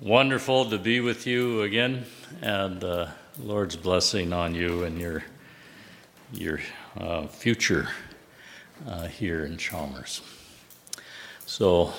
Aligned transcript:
wonderful 0.00 0.64
to 0.70 0.78
be 0.78 0.98
with 0.98 1.26
you 1.26 1.60
again, 1.60 2.06
and 2.40 2.82
uh, 2.82 3.06
Lord's 3.38 3.76
blessing 3.76 4.32
on 4.32 4.54
you 4.54 4.84
and 4.84 4.98
your 4.98 5.22
your 6.32 6.58
uh, 6.96 7.26
future 7.26 7.88
uh, 8.88 9.08
here 9.08 9.44
in 9.44 9.58
Chalmers. 9.58 10.22
So 11.44 11.92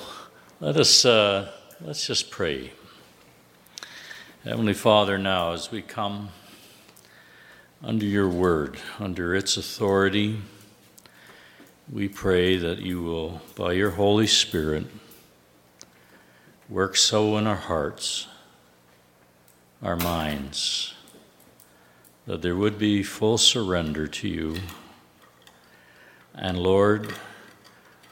let 0.58 0.76
us 0.76 1.04
uh, 1.04 1.52
let's 1.80 2.04
just 2.04 2.30
pray. 2.30 2.72
Heavenly 4.42 4.74
Father, 4.74 5.16
now 5.16 5.52
as 5.52 5.70
we 5.70 5.80
come 5.80 6.30
under 7.84 8.04
your 8.04 8.28
word, 8.28 8.78
under 8.98 9.32
its 9.32 9.56
authority, 9.56 10.40
we 11.88 12.08
pray 12.08 12.56
that 12.56 12.80
you 12.80 13.00
will, 13.02 13.42
by 13.54 13.74
your 13.74 13.90
Holy 13.90 14.26
Spirit, 14.26 14.86
work 16.68 16.96
so 16.96 17.36
in 17.36 17.46
our 17.46 17.56
hearts, 17.56 18.28
our 19.82 19.96
minds, 19.96 20.94
that 22.26 22.42
there 22.42 22.56
would 22.56 22.78
be 22.78 23.02
full 23.02 23.38
surrender 23.38 24.06
to 24.06 24.28
you. 24.28 24.56
And 26.34 26.58
Lord, 26.58 27.14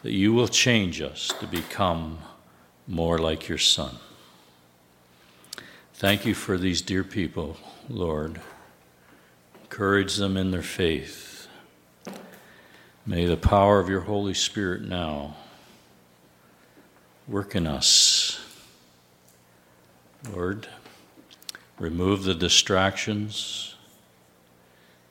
that 0.03 0.13
you 0.13 0.33
will 0.33 0.49
change 0.49 1.01
us 1.01 1.33
to 1.41 1.47
become 1.47 2.19
more 2.87 3.19
like 3.19 3.49
your 3.49 3.59
Son. 3.59 3.97
Thank 5.95 6.25
you 6.25 6.35
for 6.35 6.57
these 6.59 6.81
dear 6.81 7.05
people, 7.05 7.57
Lord. 7.89 8.41
Encourage 9.63 10.17
them 10.17 10.37
in 10.37 10.51
their 10.51 10.63
faith. 10.63 11.47
May 13.07 13.27
the 13.27 13.37
power 13.37 13.79
of 13.79 13.89
your 13.89 14.01
Holy 14.01 14.35
Spirit 14.35 14.83
now 14.83 15.37
work 17.29 17.55
in 17.55 17.67
us. 17.67 18.20
Lord, 20.29 20.69
remove 21.79 22.25
the 22.25 22.35
distractions, 22.35 23.75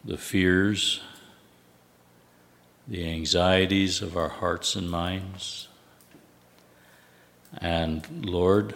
the 0.05 0.17
fears, 0.17 1.01
the 2.87 3.07
anxieties 3.09 4.01
of 4.01 4.15
our 4.15 4.29
hearts 4.29 4.75
and 4.75 4.89
minds. 4.89 5.67
And 7.57 8.25
Lord, 8.25 8.75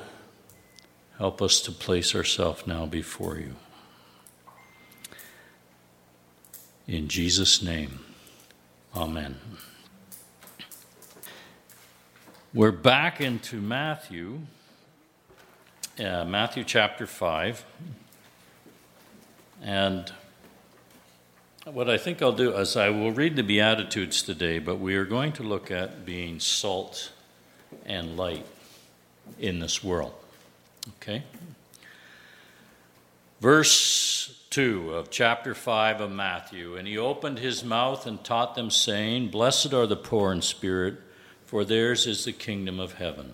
help 1.20 1.42
us 1.42 1.62
to 1.62 1.72
place 1.72 2.16
ourselves 2.16 2.66
now 2.66 2.88
before 2.88 3.38
you. 3.38 3.56
In 6.88 7.08
Jesus' 7.08 7.62
name, 7.62 8.00
amen. 8.96 9.40
We're 12.54 12.72
back 12.72 13.22
into 13.22 13.62
Matthew, 13.62 14.42
uh, 16.00 16.26
Matthew 16.26 16.64
chapter 16.64 17.06
5. 17.06 17.64
And 19.62 20.12
what 21.66 21.90
I 21.90 21.98
think 21.98 22.22
I'll 22.22 22.32
do 22.32 22.56
is 22.58 22.76
I 22.76 22.90
will 22.90 23.12
read 23.12 23.36
the 23.36 23.44
Beatitudes 23.44 24.24
today, 24.24 24.60
but 24.60 24.80
we 24.80 24.96
are 24.96 25.06
going 25.06 25.34
to 25.34 25.44
look 25.44 25.72
at 25.72 26.06
being 26.06 26.40
salt 26.40 27.12
and 27.86 28.18
light 28.18 28.46
in 29.40 29.60
this 29.60 29.84
world. 29.84 30.14
Okay? 30.98 31.24
Verse 33.40 34.46
2 34.50 34.94
of 34.94 35.10
chapter 35.10 35.54
5 35.54 36.02
of 36.02 36.12
Matthew 36.12 36.76
And 36.76 36.88
he 36.88 36.98
opened 36.98 37.40
his 37.40 37.64
mouth 37.64 38.06
and 38.06 38.24
taught 38.24 38.56
them, 38.56 38.70
saying, 38.70 39.30
Blessed 39.30 39.74
are 39.74 39.88
the 39.88 39.96
poor 39.96 40.32
in 40.32 40.42
spirit, 40.42 40.96
for 41.46 41.64
theirs 41.64 42.08
is 42.08 42.26
the 42.26 42.34
kingdom 42.34 42.80
of 42.80 42.94
heaven. 42.94 43.34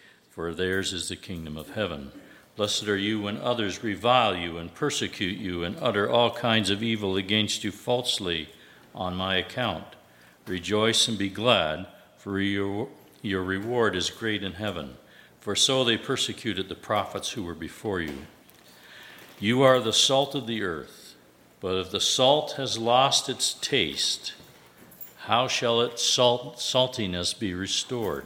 for 0.31 0.53
theirs 0.53 0.93
is 0.93 1.09
the 1.09 1.15
kingdom 1.15 1.57
of 1.57 1.71
heaven. 1.71 2.09
Blessed 2.55 2.87
are 2.87 2.97
you 2.97 3.21
when 3.21 3.37
others 3.37 3.83
revile 3.83 4.33
you 4.33 4.57
and 4.57 4.73
persecute 4.73 5.37
you 5.37 5.63
and 5.63 5.77
utter 5.81 6.09
all 6.09 6.31
kinds 6.31 6.69
of 6.69 6.81
evil 6.81 7.17
against 7.17 7.65
you 7.65 7.71
falsely 7.71 8.47
on 8.95 9.13
my 9.13 9.35
account. 9.35 9.83
Rejoice 10.47 11.09
and 11.09 11.17
be 11.17 11.29
glad, 11.29 11.85
for 12.17 12.39
your, 12.39 12.87
your 13.21 13.43
reward 13.43 13.93
is 13.93 14.09
great 14.09 14.41
in 14.41 14.53
heaven. 14.53 14.95
For 15.41 15.55
so 15.55 15.83
they 15.83 15.97
persecuted 15.97 16.69
the 16.69 16.75
prophets 16.75 17.31
who 17.31 17.43
were 17.43 17.55
before 17.55 17.99
you. 17.99 18.25
You 19.37 19.63
are 19.63 19.81
the 19.81 19.91
salt 19.91 20.33
of 20.33 20.47
the 20.47 20.63
earth, 20.63 21.15
but 21.59 21.75
if 21.75 21.91
the 21.91 21.99
salt 21.99 22.53
has 22.53 22.77
lost 22.77 23.27
its 23.27 23.53
taste, 23.55 24.33
how 25.25 25.49
shall 25.49 25.81
its 25.81 26.05
salt, 26.05 26.57
saltiness 26.57 27.37
be 27.37 27.53
restored? 27.53 28.25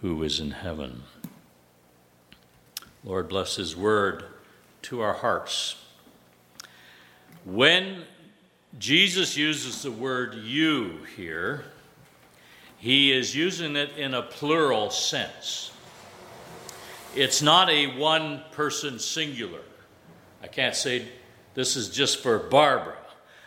who 0.00 0.22
is 0.22 0.40
in 0.40 0.50
heaven. 0.50 1.02
Lord, 3.04 3.28
bless 3.28 3.56
His 3.56 3.76
word 3.76 4.24
to 4.82 5.00
our 5.00 5.14
hearts. 5.14 5.76
When 7.44 8.02
Jesus 8.78 9.36
uses 9.36 9.82
the 9.82 9.90
word 9.90 10.34
you 10.34 11.00
here, 11.16 11.64
he 12.78 13.12
is 13.12 13.34
using 13.34 13.76
it 13.76 13.96
in 13.96 14.14
a 14.14 14.22
plural 14.22 14.90
sense. 14.90 15.70
It's 17.14 17.42
not 17.42 17.68
a 17.68 17.98
one 17.98 18.42
person 18.52 18.98
singular. 18.98 19.60
I 20.42 20.46
can't 20.46 20.74
say 20.74 21.06
this 21.54 21.76
is 21.76 21.90
just 21.90 22.22
for 22.22 22.38
Barbara. 22.38 22.96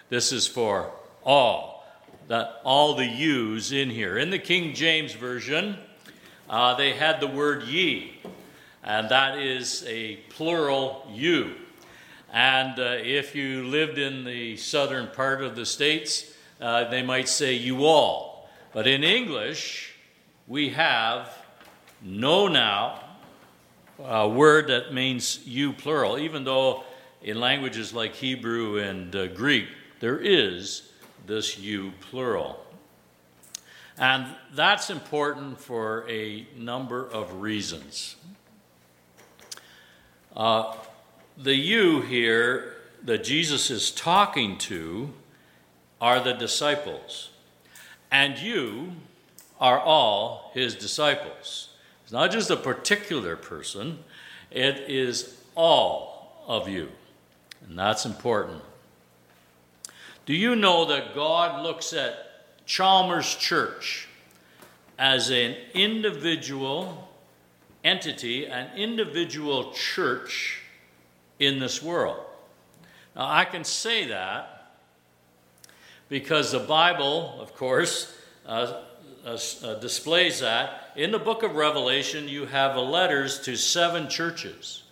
This 0.10 0.32
is 0.32 0.46
for 0.46 0.92
all. 1.24 1.86
That 2.28 2.62
all 2.64 2.96
the 2.96 3.06
yous 3.06 3.72
in 3.72 3.90
here. 3.90 4.18
In 4.18 4.30
the 4.30 4.40
King 4.40 4.76
James 4.76 5.14
Version, 5.14 5.78
uh, 6.50 6.76
they 6.76 6.94
had 6.94 7.20
the 7.20 7.28
word 7.28 7.64
ye 7.64 8.14
and 8.84 9.10
that 9.10 9.38
is 9.38 9.86
a 9.88 10.18
plural 10.30 11.08
you. 11.12 11.56
And 12.32 12.78
uh, 12.80 12.98
if 13.00 13.36
you 13.36 13.64
lived 13.64 13.98
in 13.98 14.26
the 14.26 14.58
southern 14.58 15.08
part 15.08 15.42
of 15.42 15.56
the 15.56 15.66
states, 15.66 16.34
uh, 16.60 16.90
they 16.90 17.02
might 17.02 17.30
say 17.30 17.54
you 17.54 17.86
all. 17.86 18.50
But 18.74 18.88
in 18.88 19.04
English, 19.04 19.94
we 20.48 20.70
have 20.70 21.32
no 22.02 22.48
now, 22.48 23.00
a 24.04 24.28
word 24.28 24.68
that 24.68 24.94
means 24.94 25.46
you 25.46 25.72
plural, 25.72 26.18
even 26.18 26.44
though 26.44 26.84
in 27.22 27.40
languages 27.40 27.94
like 27.94 28.16
Hebrew 28.16 28.80
and 28.80 29.16
uh, 29.16 29.28
Greek, 29.28 29.68
there 30.02 30.18
is 30.18 30.90
this 31.26 31.58
you 31.58 31.94
plural. 32.02 32.63
And 33.98 34.26
that's 34.54 34.90
important 34.90 35.60
for 35.60 36.10
a 36.10 36.48
number 36.58 37.08
of 37.08 37.42
reasons. 37.42 38.16
Uh, 40.36 40.76
the 41.38 41.54
you 41.54 42.02
here 42.02 42.78
that 43.04 43.24
Jesus 43.24 43.70
is 43.70 43.92
talking 43.92 44.58
to 44.60 45.14
are 46.02 46.20
the 46.20 46.34
disciples, 46.34 47.30
and 48.12 48.38
you 48.38 48.94
are 49.60 49.80
all 49.80 50.52
his 50.54 50.76
disciples. 50.76 51.70
It's 52.04 52.12
not 52.12 52.32
just 52.32 52.50
a 52.50 52.58
particular 52.58 53.36
person, 53.36 54.00
it 54.50 54.90
is 54.90 55.38
all 55.56 56.44
of 56.48 56.68
you. 56.68 56.90
And 57.68 57.78
that's 57.78 58.06
important. 58.06 58.62
Do 60.26 60.34
you 60.34 60.56
know 60.56 60.86
that 60.86 61.16
God 61.16 61.64
looks 61.64 61.94
at 61.94 62.33
Chalmers 62.66 63.36
Church 63.36 64.08
as 64.98 65.30
an 65.30 65.56
individual 65.74 67.10
entity, 67.84 68.48
an 68.48 68.70
individual 68.78 69.74
church 69.74 70.62
in 71.40 71.60
this 71.60 71.82
world. 71.82 72.24
Now, 73.16 73.28
I 73.28 73.46
can 73.46 73.64
say 73.64 74.08
that 74.08 74.72
because 76.10 76.52
the 76.52 76.60
Bible, 76.60 77.38
of 77.40 77.56
course, 77.56 78.16
uh, 78.46 78.82
uh, 79.26 79.38
uh, 79.64 79.76
displays 79.76 80.40
that. 80.42 80.92
In 80.96 81.12
the 81.12 81.20
book 81.20 81.44
of 81.44 81.56
Revelation, 81.56 82.28
you 82.28 82.46
have 82.46 82.76
letters 82.78 83.40
to 83.42 83.56
seven 83.56 84.10
churches. 84.10 84.84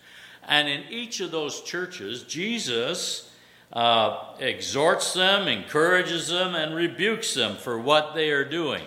And 0.48 0.68
in 0.68 0.84
each 0.90 1.20
of 1.20 1.32
those 1.32 1.62
churches, 1.62 2.24
Jesus 2.24 3.31
uh, 3.74 4.36
exhorts 4.40 5.14
them, 5.14 5.48
encourages 5.48 6.28
them, 6.28 6.56
and 6.56 6.76
rebukes 6.76 7.34
them 7.34 7.56
for 7.56 7.80
what 7.80 8.14
they 8.14 8.32
are 8.32 8.44
doing. 8.44 8.84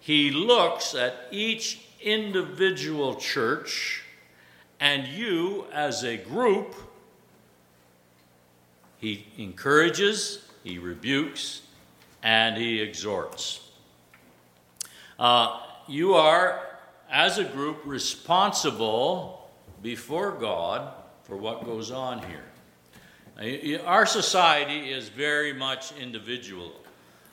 He 0.00 0.30
looks 0.30 0.94
at 0.94 1.14
each 1.30 1.80
individual 2.00 3.14
church 3.14 4.02
and 4.80 5.06
you 5.06 5.66
as 5.72 6.04
a 6.04 6.16
group. 6.16 6.74
He 8.98 9.26
encourages, 9.38 10.44
he 10.62 10.78
rebukes, 10.78 11.62
and 12.22 12.56
he 12.56 12.80
exhorts. 12.80 13.70
Uh, 15.18 15.60
you 15.86 16.14
are, 16.14 16.78
as 17.10 17.38
a 17.38 17.44
group, 17.44 17.78
responsible 17.84 19.48
before 19.82 20.32
God 20.32 20.92
for 21.22 21.36
what 21.36 21.64
goes 21.64 21.90
on 21.90 22.18
here. 22.24 22.44
Our 23.84 24.06
society 24.06 24.90
is 24.90 25.08
very 25.08 25.52
much 25.52 25.92
individual 25.92 26.72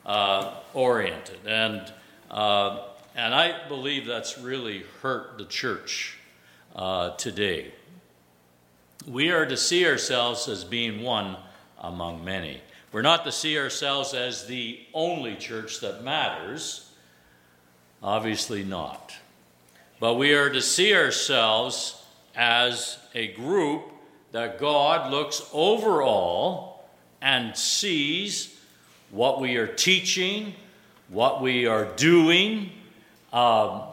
uh, 0.06 0.56
oriented, 0.74 1.40
and, 1.46 1.92
uh, 2.30 2.86
and 3.16 3.36
I 3.36 3.68
believe 3.68 4.06
that's 4.06 4.38
really 4.38 4.84
hurt 5.02 5.38
the 5.38 5.46
church 5.46 6.18
uh, 6.76 7.16
today. 7.18 7.74
We 9.08 9.32
are 9.32 9.46
to 9.46 9.58
see 9.58 9.86
ourselves 9.86 10.48
as 10.48 10.64
being 10.64 11.04
one 11.04 11.38
among 11.80 12.26
many. 12.26 12.62
We're 12.92 13.02
not 13.02 13.24
to 13.26 13.32
see 13.32 13.58
ourselves 13.58 14.14
as 14.14 14.48
the 14.48 14.80
only 14.94 15.36
church 15.36 15.80
that 15.82 16.04
matters 16.04 16.92
Obviously 18.04 18.64
not. 18.64 19.14
But 20.00 20.16
we 20.16 20.34
are 20.34 20.50
to 20.50 20.62
see 20.62 20.96
ourselves 20.96 22.02
as 22.36 22.98
a 23.14 23.28
group 23.34 23.92
that 24.32 24.60
God 24.60 25.12
looks 25.12 25.48
over 25.54 26.02
all 26.02 26.90
and 27.22 27.56
sees 27.56 28.58
what 29.12 29.42
we 29.42 29.58
are 29.58 29.68
teaching, 29.68 30.54
what 31.10 31.42
we 31.42 31.68
are 31.68 31.86
doing, 31.96 32.72
um, 33.34 33.84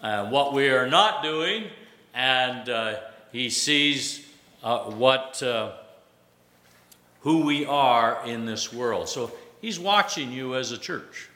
what 0.00 0.52
we 0.52 0.68
are 0.68 0.88
not 0.88 1.22
doing, 1.22 1.64
and 2.14 2.68
uh, 2.68 2.96
He 3.32 3.50
sees 3.50 4.26
uh, 4.62 4.90
what 4.90 5.42
uh, 5.42 5.72
who 7.20 7.44
we 7.44 7.64
are 7.64 8.20
in 8.26 8.46
this 8.46 8.72
world. 8.72 9.08
So 9.08 9.32
He's 9.60 9.78
watching 9.78 10.30
you 10.30 10.54
as 10.54 10.72
a 10.72 10.78
church. 10.78 11.28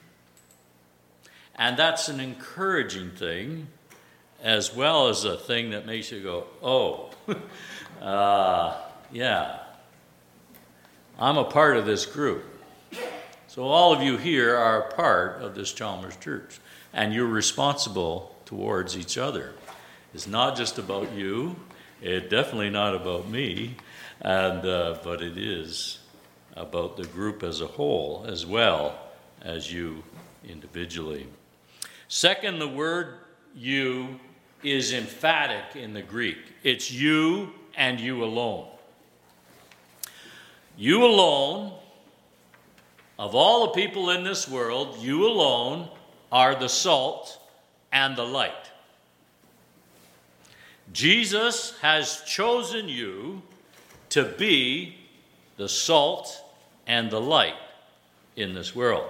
And 1.56 1.76
that's 1.76 2.08
an 2.08 2.18
encouraging 2.18 3.10
thing, 3.10 3.68
as 4.42 4.74
well 4.74 5.08
as 5.08 5.24
a 5.24 5.36
thing 5.36 5.70
that 5.70 5.86
makes 5.86 6.10
you 6.10 6.22
go, 6.22 6.46
oh, 6.62 7.10
uh, 8.02 8.76
yeah, 9.12 9.60
I'm 11.18 11.36
a 11.38 11.44
part 11.44 11.76
of 11.76 11.86
this 11.86 12.04
group. 12.04 12.44
So 13.46 13.62
all 13.62 13.92
of 13.92 14.02
you 14.02 14.16
here 14.16 14.56
are 14.56 14.88
a 14.88 14.94
part 14.94 15.40
of 15.40 15.54
this 15.54 15.72
Chalmers 15.72 16.16
Church, 16.16 16.58
and 16.92 17.14
you're 17.14 17.26
responsible 17.26 18.34
towards 18.44 18.96
each 18.96 19.18
other. 19.18 19.52
It's 20.14 20.26
not 20.26 20.56
just 20.56 20.78
about 20.78 21.12
you. 21.12 21.54
It's 22.00 22.28
definitely 22.28 22.70
not 22.70 22.96
about 22.96 23.28
me, 23.28 23.76
and 24.20 24.66
uh, 24.66 24.98
but 25.04 25.22
it 25.22 25.38
is 25.38 26.00
about 26.56 26.96
the 26.96 27.04
group 27.04 27.44
as 27.44 27.60
a 27.60 27.66
whole 27.66 28.24
as 28.26 28.44
well 28.44 28.98
as 29.42 29.72
you 29.72 30.02
individually. 30.48 31.28
Second, 32.08 32.58
the 32.58 32.68
word 32.68 33.18
you 33.54 34.18
is 34.64 34.92
emphatic 34.92 35.76
in 35.76 35.94
the 35.94 36.02
Greek. 36.02 36.38
It's 36.64 36.90
you 36.90 37.52
and 37.76 38.00
you 38.00 38.24
alone. 38.24 38.68
You 40.76 41.04
alone, 41.04 41.72
of 43.18 43.34
all 43.34 43.66
the 43.66 43.72
people 43.72 44.10
in 44.10 44.24
this 44.24 44.48
world, 44.48 44.98
you 45.00 45.26
alone 45.26 45.88
are 46.30 46.54
the 46.54 46.68
salt 46.68 47.38
and 47.92 48.16
the 48.16 48.24
light. 48.24 48.52
Jesus 50.92 51.78
has 51.80 52.22
chosen 52.26 52.88
you 52.88 53.42
to 54.10 54.24
be 54.24 54.96
the 55.56 55.68
salt 55.68 56.42
and 56.86 57.10
the 57.10 57.20
light 57.20 57.54
in 58.36 58.54
this 58.54 58.74
world. 58.74 59.06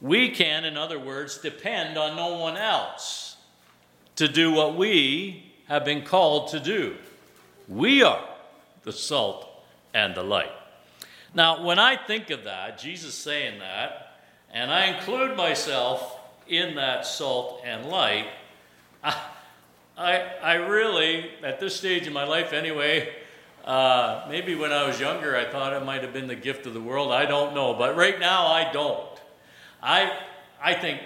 We 0.00 0.30
can, 0.30 0.64
in 0.64 0.76
other 0.76 0.98
words, 0.98 1.38
depend 1.38 1.96
on 1.96 2.16
no 2.16 2.38
one 2.38 2.56
else 2.56 3.36
to 4.16 4.28
do 4.28 4.52
what 4.52 4.76
we 4.76 5.52
have 5.68 5.84
been 5.84 6.02
called 6.02 6.48
to 6.48 6.60
do. 6.60 6.96
We 7.68 8.02
are 8.02 8.24
the 8.82 8.92
salt 8.92 9.46
and 9.92 10.14
the 10.14 10.22
light. 10.22 10.50
Now, 11.34 11.64
when 11.64 11.78
I 11.78 11.96
think 11.96 12.30
of 12.30 12.44
that, 12.44 12.78
Jesus 12.78 13.14
saying 13.14 13.58
that, 13.58 14.16
and 14.50 14.70
I 14.70 14.86
include 14.86 15.36
myself 15.36 16.18
in 16.48 16.76
that 16.76 17.04
salt 17.04 17.60
and 17.64 17.86
light, 17.86 18.28
I, 19.04 20.22
I, 20.42 20.54
really, 20.54 21.30
at 21.42 21.60
this 21.60 21.76
stage 21.76 22.06
in 22.06 22.12
my 22.12 22.24
life 22.24 22.52
anyway, 22.52 23.14
uh, 23.64 24.24
maybe 24.28 24.54
when 24.54 24.72
I 24.72 24.86
was 24.86 24.98
younger, 24.98 25.36
I 25.36 25.44
thought 25.44 25.74
it 25.74 25.84
might 25.84 26.02
have 26.02 26.14
been 26.14 26.28
the 26.28 26.36
gift 26.36 26.66
of 26.66 26.72
the 26.72 26.80
world. 26.80 27.12
I 27.12 27.26
don't 27.26 27.54
know. 27.54 27.74
But 27.74 27.96
right 27.96 28.18
now, 28.18 28.46
I 28.46 28.72
don't. 28.72 29.06
I, 29.82 30.18
I 30.62 30.74
think, 30.74 31.00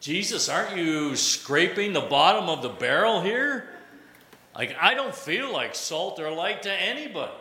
Jesus, 0.00 0.48
aren't 0.48 0.76
you 0.76 1.16
scraping 1.16 1.92
the 1.92 2.00
bottom 2.00 2.48
of 2.48 2.62
the 2.62 2.68
barrel 2.70 3.20
here? 3.20 3.73
Like, 4.54 4.76
I 4.80 4.94
don't 4.94 5.14
feel 5.14 5.52
like 5.52 5.74
salt 5.74 6.20
or 6.20 6.30
light 6.30 6.62
to 6.62 6.72
anybody. 6.72 7.32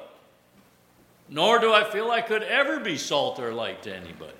Nor 1.29 1.59
do 1.59 1.71
I 1.71 1.83
feel 1.83 2.09
I 2.11 2.21
could 2.21 2.43
ever 2.43 2.79
be 2.79 2.97
salt 2.97 3.39
or 3.39 3.53
light 3.53 3.83
to 3.83 3.95
anybody. 3.95 4.33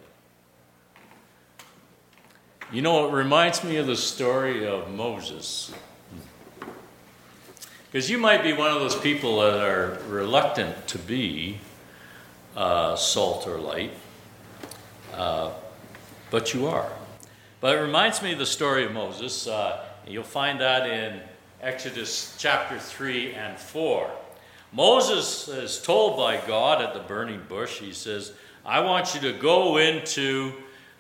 You 2.72 2.82
know, 2.82 3.08
it 3.08 3.14
reminds 3.14 3.64
me 3.64 3.78
of 3.78 3.86
the 3.86 3.96
story 3.96 4.68
of 4.68 4.90
Moses. 4.90 5.72
Because 7.92 8.10
you 8.10 8.18
might 8.18 8.42
be 8.42 8.54
one 8.54 8.72
of 8.72 8.80
those 8.80 8.96
people 8.96 9.42
that 9.42 9.64
are 9.64 10.00
reluctant 10.08 10.88
to 10.88 10.98
be 10.98 11.60
uh, 12.56 12.96
salt 12.96 13.48
or 13.48 13.60
light. 13.60 13.92
Uh, 15.14 15.52
but 16.32 16.56
you 16.56 16.68
are. 16.68 16.92
But 17.62 17.78
it 17.78 17.82
reminds 17.82 18.24
me 18.24 18.34
of 18.34 18.40
the 18.40 18.48
story 18.48 18.84
of 18.84 18.92
Moses. 18.92 19.48
Uh, 19.48 19.86
you'll 20.08 20.24
find 20.24 20.60
that 20.60 20.90
in 20.90 21.22
Exodus 21.64 22.36
chapter 22.38 22.78
3 22.78 23.36
and 23.36 23.58
4. 23.58 24.12
Moses 24.74 25.48
is 25.48 25.82
told 25.82 26.18
by 26.18 26.36
God 26.46 26.82
at 26.82 26.94
the 26.94 27.00
burning 27.00 27.42
bush, 27.48 27.80
he 27.80 27.94
says, 27.94 28.34
I 28.66 28.82
want 28.82 29.16
you 29.16 29.22
to 29.22 29.40
go 29.40 29.78
into 29.78 30.52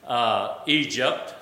uh, 0.08 0.60
Egypt 0.66 1.36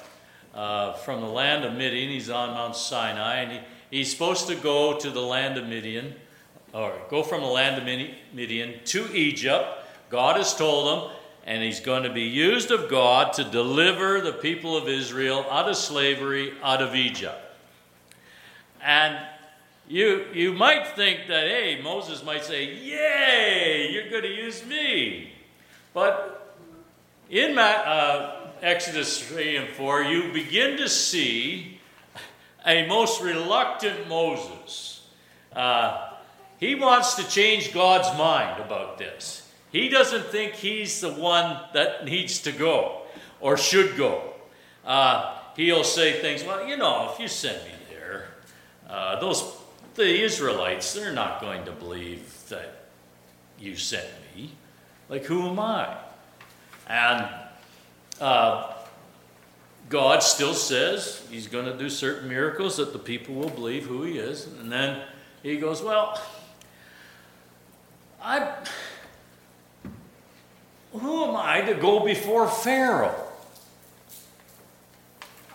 uh, 0.56 0.94
from 0.94 1.22
the 1.22 1.28
land 1.28 1.64
of 1.64 1.74
Midian. 1.74 2.10
He's 2.10 2.32
on 2.32 2.56
Mount 2.56 2.76
Sinai, 2.76 3.42
and 3.42 3.52
he, 3.52 3.60
he's 3.92 4.12
supposed 4.12 4.48
to 4.48 4.56
go 4.56 4.98
to 4.98 5.12
the 5.12 5.22
land 5.22 5.56
of 5.60 5.68
Midian, 5.68 6.16
or 6.74 6.92
go 7.12 7.22
from 7.22 7.42
the 7.42 7.48
land 7.48 7.78
of 7.78 7.86
Midian 8.34 8.80
to 8.86 9.16
Egypt. 9.16 9.68
God 10.10 10.38
has 10.38 10.56
told 10.56 10.98
him, 10.98 11.12
and 11.46 11.62
he's 11.62 11.80
going 11.80 12.02
to 12.04 12.12
be 12.12 12.24
used 12.24 12.72
of 12.72 12.90
God 12.90 13.34
to 13.34 13.44
deliver 13.44 14.20
the 14.20 14.34
people 14.34 14.76
of 14.76 14.90
Israel 14.90 15.46
out 15.52 15.70
of 15.70 15.76
slavery, 15.76 16.54
out 16.64 16.82
of 16.82 16.96
Egypt. 16.96 17.51
And 18.84 19.18
you, 19.88 20.26
you 20.34 20.54
might 20.54 20.88
think 20.96 21.28
that, 21.28 21.48
hey, 21.48 21.82
Moses 21.84 22.24
might 22.24 22.44
say, 22.44 22.66
Yay, 22.66 23.90
you're 23.92 24.10
going 24.10 24.24
to 24.24 24.34
use 24.34 24.66
me. 24.66 25.34
But 25.94 26.56
in 27.30 27.58
uh, 27.58 28.52
Exodus 28.62 29.22
3 29.28 29.58
and 29.58 29.70
4, 29.70 30.04
you 30.04 30.32
begin 30.32 30.78
to 30.78 30.88
see 30.88 31.80
a 32.66 32.88
most 32.88 33.22
reluctant 33.22 34.08
Moses. 34.08 35.08
Uh, 35.54 36.12
he 36.58 36.76
wants 36.76 37.16
to 37.16 37.28
change 37.28 37.74
God's 37.74 38.18
mind 38.18 38.62
about 38.62 38.98
this. 38.98 39.52
He 39.72 39.90
doesn't 39.90 40.26
think 40.26 40.54
he's 40.54 41.02
the 41.02 41.12
one 41.12 41.60
that 41.74 42.06
needs 42.06 42.40
to 42.42 42.52
go 42.52 43.02
or 43.40 43.58
should 43.58 43.98
go. 43.98 44.34
Uh, 44.86 45.38
he'll 45.56 45.84
say 45.84 46.22
things, 46.22 46.44
well, 46.44 46.68
you 46.68 46.78
know, 46.78 47.12
if 47.12 47.20
you 47.20 47.28
send 47.28 47.64
me 47.66 47.72
uh, 48.92 49.20
those 49.20 49.58
the 49.96 50.24
Israelites, 50.24 50.94
they're 50.94 51.14
not 51.14 51.42
going 51.42 51.66
to 51.66 51.72
believe 51.72 52.48
that 52.50 52.86
you 53.60 53.76
sent 53.76 54.08
me. 54.36 54.52
Like, 55.10 55.26
who 55.26 55.50
am 55.50 55.60
I? 55.60 55.98
And 56.88 57.28
uh, 58.20 58.74
God 59.90 60.24
still 60.24 60.54
says 60.54 61.26
he's 61.30 61.48
going 61.48 61.66
to 61.66 61.78
do 61.78 61.90
certain 61.90 62.30
miracles 62.30 62.78
that 62.78 62.94
the 62.94 63.00
people 63.00 63.36
will 63.36 63.50
believe 63.50 63.86
who 63.86 64.04
he 64.04 64.18
is. 64.18 64.46
And 64.46 64.72
then 64.72 65.02
he 65.44 65.58
goes, 65.58 65.82
Well, 65.82 66.22
I. 68.22 68.54
Who 70.94 71.24
am 71.24 71.38
I 71.38 71.62
to 71.62 71.74
go 71.74 72.04
before 72.04 72.50
Pharaoh? 72.50 73.16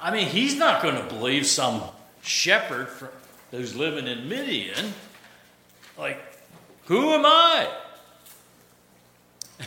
I 0.01 0.11
mean, 0.11 0.29
he's 0.29 0.57
not 0.57 0.83
going 0.83 0.97
to 0.97 1.15
believe 1.15 1.47
some 1.47 1.83
shepherd 2.23 2.89
who's 3.51 3.75
living 3.75 4.07
in 4.07 4.29
Midian. 4.29 4.93
Like, 5.99 6.21
who 6.85 7.13
am 7.13 7.25
I? 7.25 7.69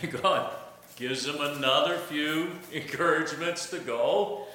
And 0.02 0.12
God 0.22 0.52
gives 0.96 1.26
him 1.26 1.38
another 1.40 1.98
few 1.98 2.52
encouragements 2.72 3.70
to 3.72 3.80
go. 3.80 4.46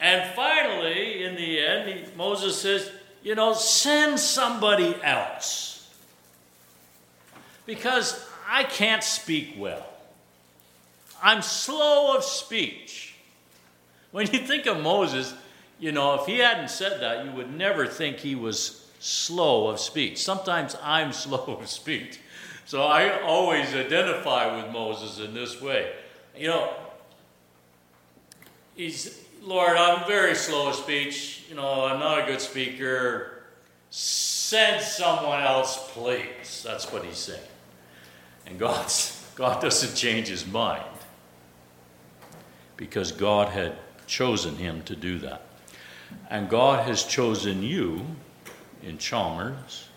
And 0.00 0.34
finally, 0.34 1.24
in 1.24 1.36
the 1.36 1.60
end, 1.60 1.88
he, 1.88 2.16
Moses 2.16 2.60
says, 2.60 2.90
You 3.22 3.34
know, 3.34 3.54
send 3.54 4.18
somebody 4.18 4.96
else. 5.02 5.88
Because 7.66 8.28
I 8.48 8.64
can't 8.64 9.04
speak 9.04 9.54
well. 9.56 9.86
I'm 11.22 11.42
slow 11.42 12.16
of 12.16 12.24
speech. 12.24 13.14
When 14.10 14.26
you 14.32 14.40
think 14.40 14.66
of 14.66 14.82
Moses, 14.82 15.32
you 15.82 15.90
know, 15.90 16.14
if 16.14 16.26
he 16.26 16.38
hadn't 16.38 16.70
said 16.70 17.00
that, 17.00 17.24
you 17.24 17.32
would 17.32 17.52
never 17.52 17.88
think 17.88 18.18
he 18.18 18.36
was 18.36 18.88
slow 19.00 19.66
of 19.66 19.80
speech. 19.80 20.22
Sometimes 20.22 20.76
I'm 20.80 21.12
slow 21.24 21.58
of 21.60 21.68
speech. 21.68 22.20
So 22.66 22.84
I 22.84 23.20
always 23.22 23.74
identify 23.74 24.62
with 24.62 24.72
Moses 24.72 25.18
in 25.18 25.34
this 25.34 25.60
way. 25.60 25.92
You 26.38 26.46
know, 26.46 26.72
he's, 28.76 29.24
Lord, 29.42 29.76
I'm 29.76 30.06
very 30.06 30.36
slow 30.36 30.68
of 30.68 30.76
speech. 30.76 31.46
You 31.48 31.56
know, 31.56 31.86
I'm 31.86 31.98
not 31.98 32.20
a 32.20 32.26
good 32.26 32.40
speaker. 32.40 33.42
Send 33.90 34.80
someone 34.82 35.42
else, 35.42 35.90
please. 35.90 36.62
That's 36.64 36.92
what 36.92 37.04
he's 37.04 37.18
saying. 37.18 37.40
And 38.46 38.56
God's, 38.56 39.28
God 39.34 39.60
doesn't 39.60 39.96
change 39.96 40.28
his 40.28 40.46
mind 40.46 40.84
because 42.76 43.10
God 43.10 43.48
had 43.48 43.74
chosen 44.06 44.54
him 44.54 44.82
to 44.82 44.94
do 44.94 45.18
that. 45.18 45.42
And 46.30 46.48
God 46.48 46.86
has 46.86 47.04
chosen 47.04 47.62
you 47.62 48.06
in 48.82 48.98
Chalmers 48.98 49.88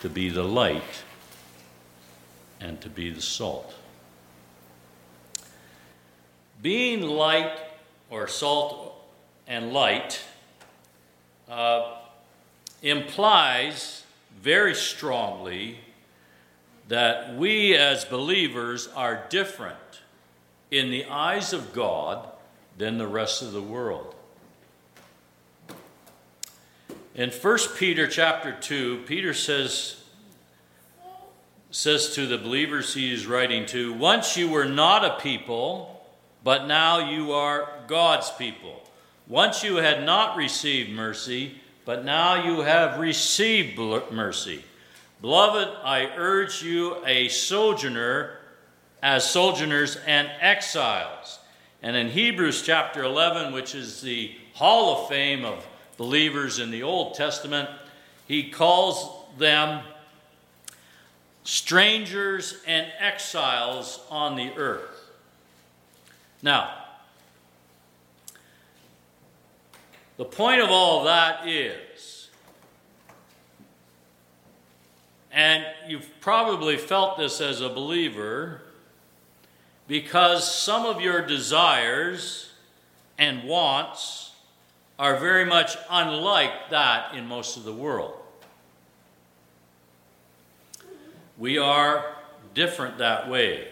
to 0.00 0.08
be 0.08 0.28
the 0.28 0.44
light 0.44 1.04
and 2.60 2.80
to 2.80 2.88
be 2.88 3.10
the 3.10 3.22
salt. 3.22 3.74
Being 6.62 7.02
light 7.02 7.58
or 8.10 8.28
salt 8.28 9.02
and 9.46 9.72
light 9.72 10.22
uh, 11.48 11.96
implies 12.82 14.02
very 14.40 14.74
strongly 14.74 15.78
that 16.88 17.36
we 17.36 17.74
as 17.76 18.04
believers 18.04 18.88
are 18.88 19.24
different 19.30 19.76
in 20.70 20.90
the 20.90 21.06
eyes 21.06 21.52
of 21.52 21.72
God 21.72 22.28
than 22.76 22.98
the 22.98 23.06
rest 23.06 23.42
of 23.42 23.52
the 23.52 23.62
world. 23.62 24.13
In 27.14 27.30
1 27.30 27.58
Peter 27.76 28.08
chapter 28.08 28.56
2, 28.60 29.04
Peter 29.06 29.34
says 29.34 29.96
says 31.70 32.14
to 32.14 32.26
the 32.26 32.38
believers 32.38 32.94
he 32.94 33.12
is 33.12 33.26
writing 33.26 33.66
to, 33.66 33.92
once 33.92 34.36
you 34.36 34.48
were 34.48 34.64
not 34.64 35.04
a 35.04 35.20
people, 35.20 36.04
but 36.44 36.68
now 36.68 37.10
you 37.10 37.32
are 37.32 37.68
God's 37.88 38.30
people. 38.30 38.80
Once 39.26 39.64
you 39.64 39.76
had 39.76 40.04
not 40.04 40.36
received 40.36 40.90
mercy, 40.90 41.60
but 41.84 42.04
now 42.04 42.44
you 42.44 42.60
have 42.60 43.00
received 43.00 43.76
mercy. 43.76 44.64
Beloved, 45.20 45.68
I 45.82 46.12
urge 46.16 46.62
you, 46.62 46.96
a 47.06 47.28
sojourner, 47.28 48.38
as 49.02 49.28
sojourners 49.28 49.96
and 50.06 50.30
exiles. 50.40 51.40
And 51.82 51.96
in 51.96 52.08
Hebrews 52.08 52.62
chapter 52.62 53.02
11, 53.02 53.52
which 53.52 53.74
is 53.74 54.00
the 54.00 54.32
hall 54.52 55.02
of 55.02 55.08
fame 55.08 55.44
of 55.44 55.66
believers 55.96 56.58
in 56.58 56.70
the 56.70 56.82
Old 56.82 57.14
Testament, 57.14 57.68
he 58.26 58.50
calls 58.50 59.24
them 59.38 59.82
strangers 61.44 62.62
and 62.66 62.86
exiles 62.98 64.00
on 64.10 64.36
the 64.36 64.50
earth. 64.56 65.10
Now, 66.42 66.74
the 70.16 70.24
point 70.24 70.60
of 70.60 70.70
all 70.70 71.04
that 71.04 71.46
is, 71.48 72.28
and 75.32 75.64
you've 75.88 76.08
probably 76.20 76.76
felt 76.76 77.18
this 77.18 77.40
as 77.40 77.60
a 77.60 77.68
believer, 77.68 78.62
because 79.88 80.50
some 80.50 80.86
of 80.86 81.00
your 81.00 81.20
desires 81.20 82.50
and 83.18 83.44
wants 83.44 84.30
are 84.98 85.16
very 85.16 85.44
much 85.44 85.76
unlike 85.90 86.70
that 86.70 87.14
in 87.14 87.26
most 87.26 87.56
of 87.56 87.64
the 87.64 87.72
world. 87.72 88.14
We 91.36 91.58
are 91.58 92.14
different 92.54 92.98
that 92.98 93.28
way, 93.28 93.68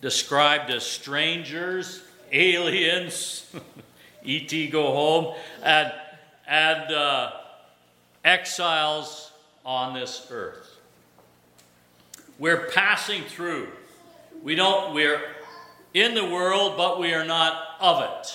described 0.00 0.70
as 0.70 0.84
strangers, 0.84 2.02
aliens, 2.30 3.50
E.T. 4.24 4.68
go 4.68 4.92
home, 4.92 5.34
and, 5.62 5.92
and 6.46 6.92
uh, 6.92 7.32
exiles 8.24 9.32
on 9.64 9.94
this 9.94 10.28
earth. 10.30 10.78
We're 12.38 12.68
passing 12.68 13.22
through. 13.24 13.68
We 14.42 14.54
don't, 14.54 14.94
we're 14.94 15.20
in 15.92 16.14
the 16.14 16.24
world, 16.24 16.76
but 16.76 17.00
we 17.00 17.12
are 17.12 17.24
not 17.24 17.76
of 17.80 18.02
it. 18.02 18.34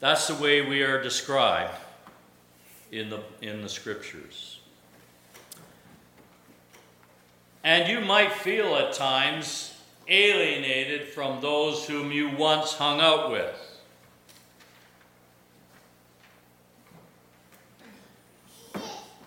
That's 0.00 0.28
the 0.28 0.34
way 0.34 0.60
we 0.60 0.82
are 0.82 1.02
described 1.02 1.74
in 2.92 3.10
the, 3.10 3.20
in 3.40 3.62
the 3.62 3.68
scriptures. 3.68 4.60
And 7.62 7.88
you 7.88 8.00
might 8.00 8.32
feel 8.32 8.76
at 8.76 8.92
times 8.92 9.74
alienated 10.06 11.08
from 11.08 11.40
those 11.40 11.86
whom 11.86 12.12
you 12.12 12.28
once 12.36 12.74
hung 12.74 13.00
out 13.00 13.30
with. 13.30 13.54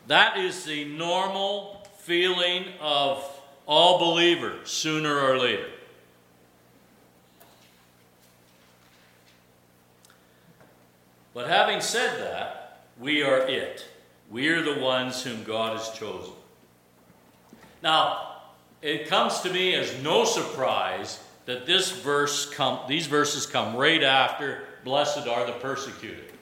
That 0.08 0.38
is 0.38 0.64
the 0.64 0.86
normal 0.86 1.86
feeling 1.98 2.66
of 2.80 3.24
all 3.66 4.00
believers 4.00 4.72
sooner 4.72 5.20
or 5.20 5.38
later. 5.38 5.68
But 11.38 11.50
having 11.50 11.82
said 11.82 12.20
that, 12.20 12.80
we 13.00 13.22
are 13.22 13.48
it. 13.48 13.86
We 14.32 14.48
are 14.48 14.64
the 14.64 14.82
ones 14.82 15.22
whom 15.22 15.44
God 15.44 15.78
has 15.78 15.92
chosen. 15.92 16.34
Now, 17.84 18.38
it 18.82 19.08
comes 19.08 19.42
to 19.42 19.54
me 19.54 19.76
as 19.76 20.02
no 20.02 20.26
surprise 20.26 21.24
that 21.46 21.68
this 21.68 21.92
verse 21.92 22.50
come, 22.50 22.80
these 22.88 23.06
verses 23.06 23.46
come 23.46 23.76
right 23.76 24.02
after 24.02 24.64
blessed 24.84 25.28
are 25.28 25.46
the 25.46 25.52
persecuted. 25.52 26.34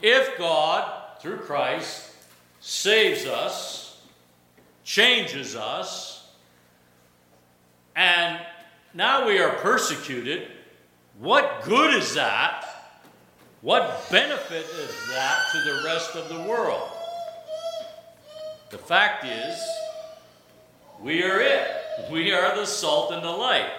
If 0.00 0.38
God, 0.38 0.88
through 1.20 1.38
Christ, 1.38 2.12
saves 2.60 3.26
us, 3.26 4.00
changes 4.84 5.56
us, 5.56 6.28
and 7.96 8.38
now 8.94 9.26
we 9.26 9.40
are 9.40 9.54
persecuted, 9.54 10.46
what 11.18 11.64
good 11.64 11.94
is 11.94 12.14
that? 12.14 12.69
What 13.62 14.10
benefit 14.10 14.64
is 14.64 15.08
that 15.10 15.38
to 15.52 15.58
the 15.62 15.82
rest 15.84 16.14
of 16.16 16.28
the 16.30 16.48
world? 16.48 16.88
The 18.70 18.78
fact 18.78 19.26
is, 19.26 19.58
we 21.00 21.22
are 21.22 21.40
it. 21.40 21.68
We 22.10 22.32
are 22.32 22.56
the 22.56 22.64
salt 22.64 23.12
and 23.12 23.22
the 23.22 23.30
light. 23.30 23.70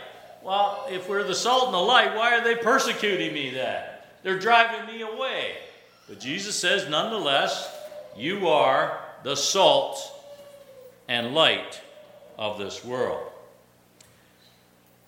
Well, 0.44 0.86
if 0.90 1.10
we're 1.10 1.24
the 1.24 1.34
salt 1.34 1.66
and 1.66 1.74
the 1.74 1.80
light, 1.80 2.16
why 2.16 2.38
are 2.38 2.44
they 2.44 2.56
persecuting 2.56 3.34
me 3.34 3.50
then? 3.52 3.84
They're 4.22 4.40
driving 4.40 4.94
me 4.94 5.02
away. 5.02 5.56
But 6.08 6.20
Jesus 6.20 6.56
says, 6.56 6.88
nonetheless, 6.88 7.74
you 8.16 8.50
are 8.50 9.00
the 9.24 9.36
salt 9.36 9.98
and 11.08 11.34
light 11.34 11.82
of 12.38 12.60
this 12.60 12.86
world. 12.86 13.32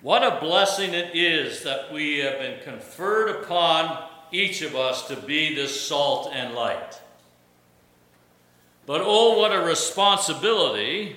What 0.02 0.24
a 0.24 0.40
blessing 0.40 0.94
it 0.94 1.16
is 1.16 1.64
that 1.64 1.94
we 1.94 2.20
have 2.20 2.40
been 2.40 2.62
conferred 2.64 3.30
upon 3.30 4.10
each 4.34 4.62
of 4.62 4.76
us 4.76 5.08
to 5.08 5.16
be 5.16 5.56
this 5.56 5.80
salt 5.80 6.32
and 6.34 6.54
light. 6.54 7.00
But 8.86 9.02
oh, 9.04 9.40
what 9.40 9.54
a 9.54 9.62
responsibility 9.62 11.16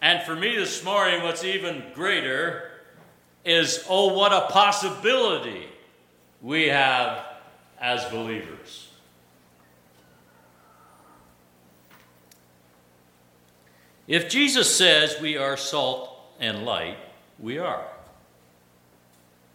and 0.00 0.22
for 0.22 0.36
me 0.36 0.56
this 0.56 0.84
morning, 0.84 1.22
what's 1.22 1.44
even 1.44 1.82
greater 1.94 2.70
is 3.44 3.84
oh, 3.88 4.14
what 4.14 4.32
a 4.32 4.52
possibility 4.52 5.66
we 6.42 6.68
have 6.68 7.24
as 7.80 8.04
believers. 8.06 8.88
If 14.06 14.28
Jesus 14.28 14.72
says 14.72 15.20
we 15.20 15.36
are 15.36 15.56
salt 15.56 16.16
and 16.38 16.64
light, 16.64 16.98
we 17.40 17.58
are. 17.58 17.84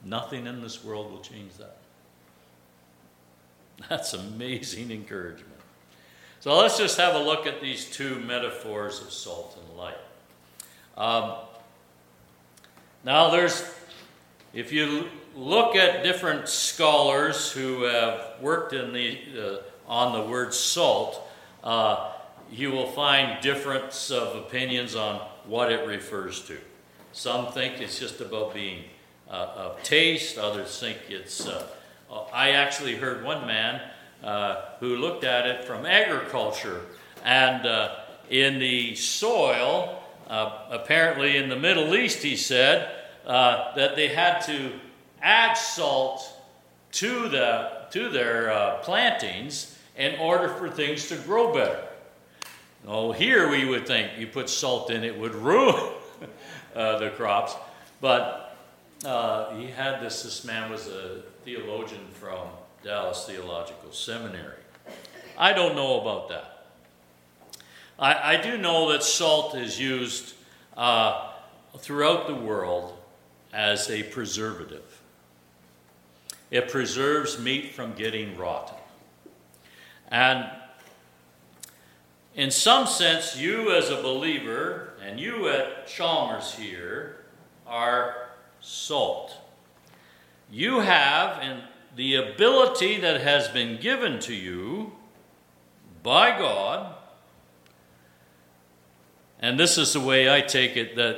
Nothing 0.03 0.47
in 0.47 0.61
this 0.61 0.83
world 0.83 1.11
will 1.11 1.21
change 1.21 1.53
that. 1.57 1.77
That's 3.89 4.13
amazing 4.13 4.91
encouragement. 4.91 5.47
So 6.39 6.57
let's 6.57 6.77
just 6.77 6.97
have 6.97 7.15
a 7.15 7.19
look 7.19 7.45
at 7.45 7.61
these 7.61 7.89
two 7.89 8.19
metaphors 8.21 9.01
of 9.01 9.11
salt 9.11 9.57
and 9.59 9.77
light. 9.77 9.97
Um, 10.97 11.35
now, 13.03 13.29
there's, 13.29 13.63
if 14.53 14.71
you 14.71 15.07
look 15.35 15.75
at 15.75 16.03
different 16.03 16.49
scholars 16.49 17.51
who 17.51 17.83
have 17.83 18.35
worked 18.41 18.73
in 18.73 18.91
the, 18.91 19.19
uh, 19.37 19.57
on 19.87 20.13
the 20.13 20.29
word 20.29 20.53
salt, 20.53 21.27
uh, 21.63 22.11
you 22.51 22.71
will 22.71 22.91
find 22.91 23.41
difference 23.41 24.11
of 24.11 24.35
opinions 24.35 24.95
on 24.95 25.19
what 25.45 25.71
it 25.71 25.87
refers 25.87 26.41
to. 26.47 26.57
Some 27.13 27.51
think 27.51 27.81
it's 27.81 27.99
just 27.99 28.19
about 28.19 28.53
being 28.53 28.83
uh, 29.29 29.53
of 29.55 29.83
taste, 29.83 30.37
others 30.37 30.79
think 30.79 30.97
it's. 31.07 31.47
Uh, 31.47 31.67
I 32.33 32.51
actually 32.51 32.95
heard 32.95 33.23
one 33.23 33.47
man 33.47 33.81
uh, 34.23 34.61
who 34.79 34.97
looked 34.97 35.23
at 35.23 35.47
it 35.47 35.63
from 35.63 35.85
agriculture, 35.85 36.81
and 37.23 37.65
uh, 37.65 37.95
in 38.29 38.59
the 38.59 38.95
soil, 38.95 40.01
uh, 40.27 40.65
apparently 40.69 41.37
in 41.37 41.49
the 41.49 41.55
Middle 41.55 41.95
East, 41.95 42.21
he 42.21 42.35
said 42.35 42.91
uh, 43.25 43.73
that 43.75 43.95
they 43.95 44.09
had 44.09 44.39
to 44.41 44.71
add 45.21 45.53
salt 45.53 46.37
to, 46.93 47.29
the, 47.29 47.87
to 47.91 48.09
their 48.09 48.51
uh, 48.51 48.77
plantings 48.79 49.77
in 49.97 50.19
order 50.19 50.49
for 50.49 50.69
things 50.69 51.07
to 51.07 51.15
grow 51.17 51.53
better. 51.53 51.83
Oh, 52.87 53.11
here 53.11 53.49
we 53.49 53.65
would 53.65 53.85
think 53.85 54.17
you 54.17 54.27
put 54.27 54.49
salt 54.49 54.89
in, 54.89 55.03
it 55.03 55.17
would 55.17 55.35
ruin 55.35 55.75
uh, 56.75 56.97
the 56.97 57.11
crops. 57.11 57.55
But 58.01 58.57
he 59.03 59.67
had 59.67 60.01
this, 60.01 60.23
this 60.23 60.43
man 60.43 60.69
was 60.71 60.87
a 60.87 61.21
theologian 61.43 62.07
from 62.13 62.47
Dallas 62.83 63.25
Theological 63.25 63.91
Seminary. 63.91 64.57
I 65.37 65.53
don't 65.53 65.75
know 65.75 66.01
about 66.01 66.29
that. 66.29 66.67
I, 67.97 68.33
I 68.33 68.41
do 68.41 68.57
know 68.57 68.91
that 68.91 69.03
salt 69.03 69.55
is 69.55 69.79
used 69.79 70.33
uh, 70.75 71.29
throughout 71.77 72.27
the 72.27 72.35
world 72.35 72.97
as 73.53 73.89
a 73.89 74.03
preservative. 74.03 75.01
It 76.49 76.69
preserves 76.69 77.39
meat 77.39 77.73
from 77.73 77.93
getting 77.93 78.37
rotten. 78.37 78.75
And 80.09 80.49
in 82.35 82.51
some 82.51 82.87
sense, 82.87 83.37
you 83.37 83.71
as 83.71 83.89
a 83.89 84.01
believer 84.01 84.93
and 85.03 85.19
you 85.19 85.47
at 85.49 85.87
Chalmers 85.87 86.53
here 86.53 87.25
are 87.65 88.29
salt. 88.59 89.33
You 90.51 90.81
have 90.81 91.41
in 91.41 91.61
the 91.95 92.15
ability 92.15 92.99
that 92.99 93.21
has 93.21 93.47
been 93.47 93.79
given 93.79 94.19
to 94.19 94.33
you 94.33 94.91
by 96.03 96.37
God 96.37 96.95
and 99.41 99.59
this 99.59 99.77
is 99.79 99.93
the 99.93 99.99
way 99.99 100.31
I 100.31 100.41
take 100.41 100.77
it 100.77 100.95
that, 100.97 101.17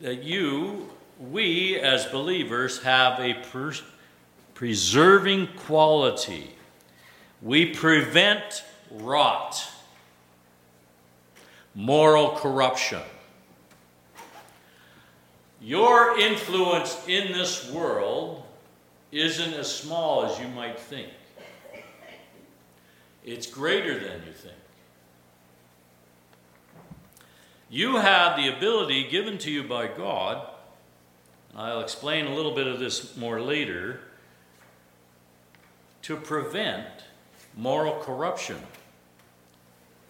that 0.00 0.24
you, 0.24 0.90
we 1.18 1.78
as 1.78 2.06
believers, 2.06 2.82
have 2.82 3.20
a 3.20 3.34
per- 3.34 3.72
preserving 4.54 5.46
quality. 5.56 6.56
We 7.40 7.72
prevent 7.72 8.64
rot, 8.90 9.64
moral 11.76 12.32
corruption. 12.32 13.02
Your 15.60 16.18
influence 16.18 17.00
in 17.06 17.32
this 17.32 17.70
world 17.70 18.41
isn't 19.12 19.52
as 19.52 19.72
small 19.72 20.24
as 20.24 20.40
you 20.40 20.48
might 20.48 20.80
think. 20.80 21.10
It's 23.24 23.46
greater 23.46 24.00
than 24.00 24.22
you 24.26 24.32
think. 24.32 24.54
You 27.68 27.96
have 27.96 28.36
the 28.36 28.54
ability 28.54 29.08
given 29.08 29.38
to 29.38 29.50
you 29.50 29.62
by 29.62 29.86
God, 29.86 30.46
I'll 31.54 31.80
explain 31.80 32.26
a 32.26 32.34
little 32.34 32.54
bit 32.54 32.66
of 32.66 32.78
this 32.78 33.16
more 33.16 33.40
later, 33.40 34.00
to 36.02 36.16
prevent 36.16 36.86
moral 37.56 38.00
corruption 38.00 38.58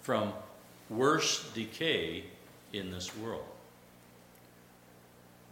from 0.00 0.32
worse 0.88 1.50
decay 1.52 2.24
in 2.72 2.90
this 2.90 3.16
world. 3.16 3.44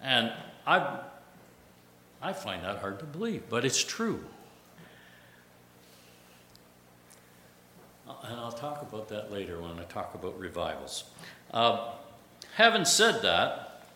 And 0.02 0.32
I, 0.66 1.00
I 2.22 2.32
find 2.32 2.64
that 2.64 2.78
hard 2.78 2.98
to 2.98 3.06
believe, 3.06 3.44
but 3.48 3.64
it's 3.64 3.82
true. 3.82 4.24
And 8.22 8.38
I'll 8.38 8.52
talk 8.52 8.82
about 8.82 9.08
that 9.08 9.32
later 9.32 9.60
when 9.60 9.78
I 9.78 9.84
talk 9.84 10.14
about 10.14 10.38
revivals. 10.38 11.04
Uh, 11.52 11.92
having 12.54 12.84
said 12.84 13.22
that, 13.22 13.86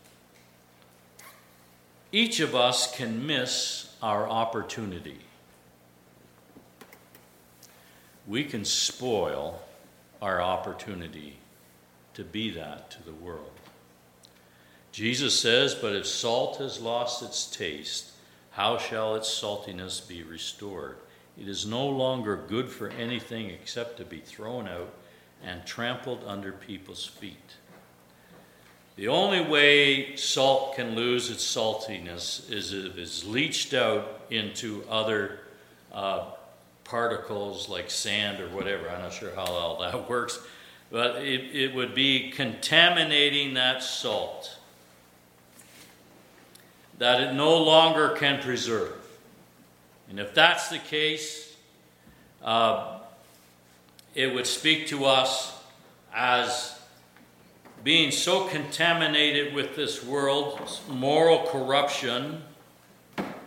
each 2.10 2.40
of 2.40 2.54
us 2.54 2.94
can 2.94 3.26
miss 3.26 3.94
our 4.02 4.28
opportunity. 4.28 5.18
We 8.26 8.44
can 8.44 8.64
spoil 8.64 9.60
our 10.22 10.40
opportunity 10.40 11.37
to 12.14 12.24
be 12.24 12.50
that 12.50 12.90
to 12.92 13.02
the 13.02 13.12
world. 13.12 13.50
Jesus 14.92 15.38
says, 15.38 15.74
But 15.74 15.94
if 15.94 16.06
salt 16.06 16.58
has 16.58 16.80
lost 16.80 17.22
its 17.22 17.46
taste, 17.46 18.13
how 18.55 18.79
shall 18.79 19.17
its 19.17 19.29
saltiness 19.29 20.07
be 20.07 20.23
restored? 20.23 20.97
It 21.37 21.49
is 21.49 21.67
no 21.67 21.88
longer 21.88 22.37
good 22.37 22.71
for 22.71 22.88
anything 22.88 23.51
except 23.51 23.97
to 23.97 24.05
be 24.05 24.21
thrown 24.21 24.69
out 24.69 24.95
and 25.43 25.67
trampled 25.67 26.23
under 26.25 26.53
people's 26.53 27.05
feet. 27.05 27.57
The 28.95 29.09
only 29.09 29.40
way 29.40 30.14
salt 30.14 30.77
can 30.77 30.95
lose 30.95 31.31
its 31.31 31.45
saltiness 31.45 32.49
is 32.49 32.73
if 32.73 32.97
it's 32.97 33.25
leached 33.25 33.75
out 33.75 34.21
into 34.31 34.85
other 34.88 35.40
uh, 35.93 36.27
particles 36.85 37.69
like 37.69 37.90
sand 37.90 38.38
or 38.38 38.49
whatever. 38.51 38.88
I'm 38.88 39.03
not 39.03 39.12
sure 39.12 39.35
how 39.35 39.47
all 39.47 39.81
that 39.81 40.09
works, 40.09 40.38
but 40.93 41.17
it, 41.17 41.57
it 41.57 41.75
would 41.75 41.93
be 41.93 42.31
contaminating 42.31 43.55
that 43.55 43.83
salt 43.83 44.59
that 46.98 47.20
it 47.20 47.35
no 47.35 47.57
longer 47.62 48.11
can 48.11 48.40
preserve. 48.40 48.92
And 50.09 50.20
if 50.20 50.35
that's 50.35 50.68
the 50.68 50.78
case, 50.78 51.57
uh, 52.42 52.98
it 54.14 54.33
would 54.35 54.46
speak 54.46 54.87
to 54.88 55.04
us 55.07 55.57
as 56.14 56.78
being 57.83 58.11
so 58.11 58.46
contaminated 58.46 59.54
with 59.54 59.76
this 59.76 60.04
world's 60.04 60.80
moral 60.88 61.46
corruption 61.48 62.42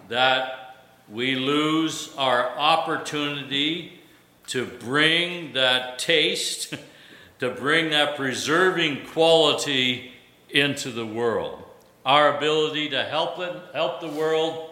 that 0.10 0.76
we 1.10 1.36
lose 1.36 2.14
our 2.18 2.50
opportunity 2.58 4.00
to 4.48 4.66
bring 4.66 5.54
that 5.54 6.00
taste, 6.00 6.74
to 7.40 7.50
bring 7.50 7.92
that 7.92 8.16
preserving 8.16 9.06
quality 9.06 10.12
into 10.50 10.92
the 10.92 11.06
world. 11.06 11.67
Our 12.08 12.38
ability 12.38 12.92
to 12.92 13.04
help 13.04 13.38
it, 13.40 13.54
help 13.74 14.00
the 14.00 14.08
world 14.08 14.70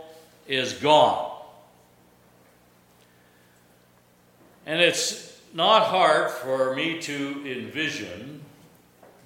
is 0.47 0.71
gone. 0.71 1.33
And 4.65 4.79
it's 4.79 5.37
not 5.53 5.83
hard 5.83 6.31
for 6.31 6.73
me 6.73 7.01
to 7.01 7.43
envision, 7.45 8.39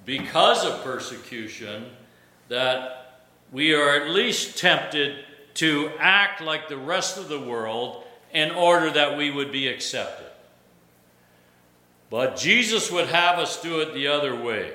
because 0.04 0.64
of 0.64 0.82
persecution, 0.82 1.86
that 2.48 3.22
we 3.52 3.74
are 3.74 4.00
at 4.00 4.10
least 4.10 4.58
tempted 4.58 5.24
to 5.54 5.92
act 6.00 6.40
like 6.40 6.68
the 6.68 6.76
rest 6.76 7.16
of 7.16 7.28
the 7.28 7.38
world 7.38 8.02
in 8.32 8.50
order 8.50 8.90
that 8.90 9.16
we 9.16 9.30
would 9.30 9.52
be 9.52 9.68
accepted. 9.68 10.26
But 12.10 12.36
Jesus 12.36 12.90
would 12.90 13.06
have 13.06 13.38
us 13.38 13.62
do 13.62 13.78
it 13.78 13.94
the 13.94 14.08
other 14.08 14.34
way. 14.34 14.72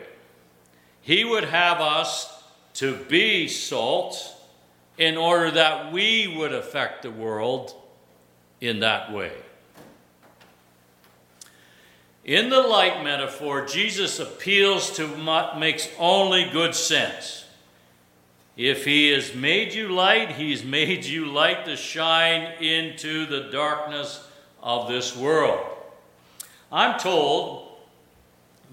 He 1.02 1.26
would 1.26 1.44
have 1.44 1.82
us 1.82 2.32
to 2.76 2.96
be 2.96 3.48
salt 3.48 4.34
in 4.98 5.18
order 5.18 5.52
that 5.52 5.92
we 5.92 6.34
would 6.38 6.54
affect 6.54 7.02
the 7.02 7.12
world 7.12 7.74
in 8.62 8.80
that 8.80 9.12
way. 9.12 9.32
In 12.24 12.50
the 12.50 12.62
light 12.62 13.04
metaphor, 13.04 13.66
Jesus 13.66 14.20
appeals 14.20 14.92
to 14.98 15.08
what 15.08 15.60
makes 15.60 15.88
only 16.00 16.50
good 16.50 16.74
sense. 16.74 17.46
If 18.58 18.86
he 18.86 19.10
has 19.10 19.36
made 19.36 19.74
you 19.74 19.90
light, 19.90 20.32
he's 20.32 20.64
made 20.78 21.06
you 21.06 21.26
light 21.26 21.66
to 21.66 21.76
shine 21.76 22.54
into 22.62 23.26
the 23.26 23.52
darkness 23.52 24.26
of 24.64 24.88
this 24.88 25.16
world. 25.16 25.60
I'm 26.72 27.00
told 27.00 27.78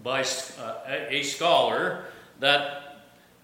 by 0.03 0.23
uh, 0.23 0.75
a 0.89 1.23
scholar 1.23 2.07
that 2.41 2.82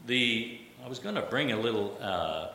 the, 0.09 0.59
I 0.85 0.88
was 0.88 0.99
going 0.99 1.14
to 1.14 1.23
bring 1.23 1.53
a 1.53 1.57
little 1.57 1.97
uh, 2.01 2.49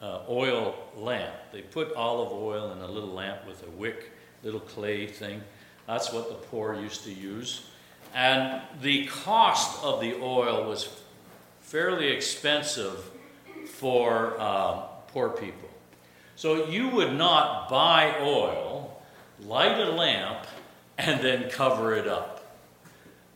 uh, 0.00 0.20
oil 0.28 0.76
lamp. 0.96 1.34
They 1.50 1.62
put 1.62 1.92
olive 1.94 2.32
oil 2.32 2.72
in 2.72 2.78
a 2.78 2.86
little 2.86 3.12
lamp 3.12 3.46
with 3.46 3.66
a 3.66 3.70
wick, 3.70 4.12
little 4.44 4.60
clay 4.60 5.06
thing. 5.06 5.42
That's 5.86 6.12
what 6.12 6.28
the 6.28 6.34
poor 6.34 6.74
used 6.74 7.02
to 7.04 7.12
use. 7.12 7.66
And 8.14 8.60
the 8.82 9.06
cost 9.06 9.82
of 9.82 10.00
the 10.00 10.14
oil 10.20 10.68
was 10.68 11.00
fairly 11.62 12.08
expensive 12.08 13.10
for 13.66 14.36
uh, 14.38 14.82
poor 15.08 15.30
people. 15.30 15.70
So 16.36 16.68
you 16.68 16.88
would 16.88 17.14
not 17.14 17.70
buy 17.70 18.16
oil, 18.20 19.02
light 19.40 19.80
a 19.80 19.90
lamp, 19.90 20.46
and 20.98 21.22
then 21.22 21.48
cover 21.48 21.94
it 21.94 22.06
up. 22.06 22.44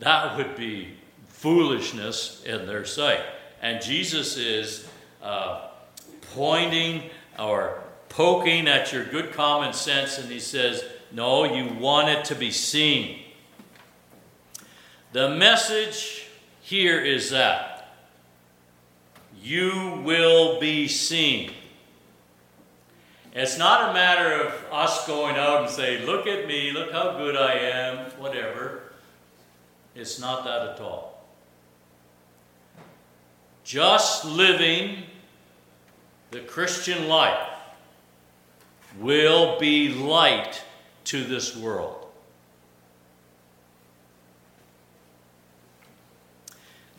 That 0.01 0.37
would 0.37 0.57
be 0.57 0.95
foolishness 1.29 2.43
in 2.45 2.67
their 2.67 2.85
sight. 2.85 3.25
And 3.63 3.83
Jesus 3.83 4.37
is 4.37 4.87
uh, 5.23 5.69
pointing 6.35 7.11
or 7.39 7.83
poking 8.09 8.69
at 8.69 8.93
your 8.93 9.05
good 9.05 9.33
common 9.33 9.73
sense, 9.73 10.19
and 10.19 10.31
he 10.31 10.41
says, 10.41 10.85
No, 11.13 11.45
you 11.45 11.75
want 11.75 12.09
it 12.09 12.25
to 12.27 12.35
be 12.35 12.51
seen. 12.51 13.21
The 15.13 15.31
message 15.31 16.27
here 16.61 17.01
is 17.01 17.31
that 17.31 17.95
you 19.43 20.03
will 20.05 20.61
be 20.61 20.89
seen. 20.89 21.53
It's 23.33 23.59
not 23.59 23.91
a 23.91 23.93
matter 23.93 24.33
of 24.33 24.53
us 24.73 25.07
going 25.07 25.37
out 25.37 25.63
and 25.63 25.71
say, 25.71 26.05
Look 26.05 26.27
at 26.27 26.47
me, 26.47 26.73
look 26.73 26.91
how 26.93 27.19
good 27.19 27.37
I 27.37 27.53
am, 27.53 28.11
whatever. 28.13 28.93
It's 29.95 30.19
not 30.19 30.45
that 30.45 30.69
at 30.69 30.81
all. 30.81 31.16
Just 33.67 34.25
living 34.25 35.03
the 36.31 36.39
Christian 36.39 37.09
life 37.09 37.49
will 39.01 39.59
be 39.59 39.89
light 39.89 40.63
to 41.07 41.25
this 41.25 41.57
world. 41.57 42.07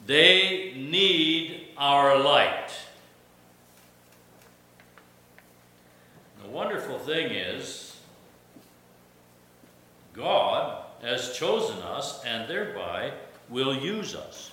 They 0.07 0.73
need 0.75 1.69
our 1.77 2.19
light. 2.19 2.71
The 6.43 6.49
wonderful 6.49 6.99
thing 6.99 7.31
is, 7.31 7.95
God 10.11 10.83
has 11.01 11.31
chosen 11.37 11.77
us 11.77 12.25
and 12.25 12.49
thereby 12.49 13.13
will 13.47 13.73
use 13.73 14.13
us. 14.13 14.51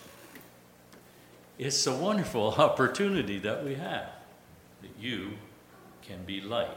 It's 1.58 1.86
a 1.86 1.94
wonderful 1.94 2.50
opportunity 2.58 3.38
that 3.38 3.64
we 3.64 3.74
have 3.74 4.08
that 4.82 4.90
you 4.98 5.30
can 6.02 6.24
be 6.24 6.40
light. 6.40 6.68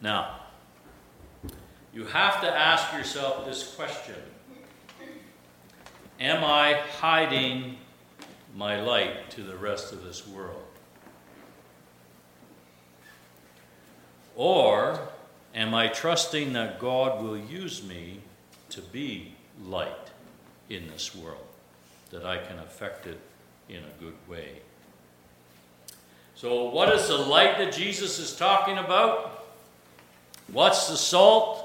Now, 0.00 0.36
you 1.92 2.04
have 2.04 2.40
to 2.42 2.48
ask 2.48 2.92
yourself 2.92 3.44
this 3.44 3.74
question 3.74 4.14
Am 6.20 6.44
I 6.44 6.80
hiding 7.00 7.78
my 8.54 8.80
light 8.80 9.30
to 9.30 9.42
the 9.42 9.56
rest 9.56 9.92
of 9.92 10.04
this 10.04 10.26
world? 10.26 10.62
Or 14.36 15.00
am 15.54 15.74
I 15.74 15.88
trusting 15.88 16.52
that 16.52 16.78
God 16.78 17.22
will 17.22 17.36
use 17.36 17.82
me 17.82 18.20
to 18.70 18.80
be 18.80 19.34
light 19.64 20.10
in 20.68 20.88
this 20.88 21.14
world, 21.14 21.47
that 22.10 22.24
I 22.24 22.38
can 22.38 22.58
affect 22.58 23.06
it 23.06 23.20
in 23.68 23.78
a 23.78 24.00
good 24.00 24.14
way? 24.28 24.60
So, 26.34 26.70
what 26.70 26.94
is 26.94 27.08
the 27.08 27.16
light 27.16 27.58
that 27.58 27.72
Jesus 27.72 28.18
is 28.18 28.36
talking 28.36 28.78
about? 28.78 29.46
What's 30.52 30.88
the 30.88 30.96
salt? 30.96 31.64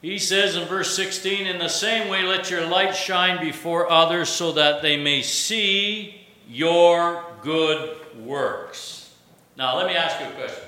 He 0.00 0.18
says 0.18 0.56
in 0.56 0.66
verse 0.66 0.96
16, 0.96 1.46
In 1.46 1.58
the 1.58 1.68
same 1.68 2.08
way, 2.08 2.24
let 2.24 2.50
your 2.50 2.66
light 2.66 2.96
shine 2.96 3.40
before 3.40 3.90
others 3.90 4.28
so 4.28 4.52
that 4.52 4.82
they 4.82 4.96
may 4.96 5.22
see 5.22 6.26
your 6.48 7.24
good 7.42 7.96
works. 8.18 9.14
Now, 9.56 9.76
let 9.76 9.86
me 9.86 9.94
ask 9.94 10.20
you 10.20 10.26
a 10.26 10.30
question. 10.32 10.64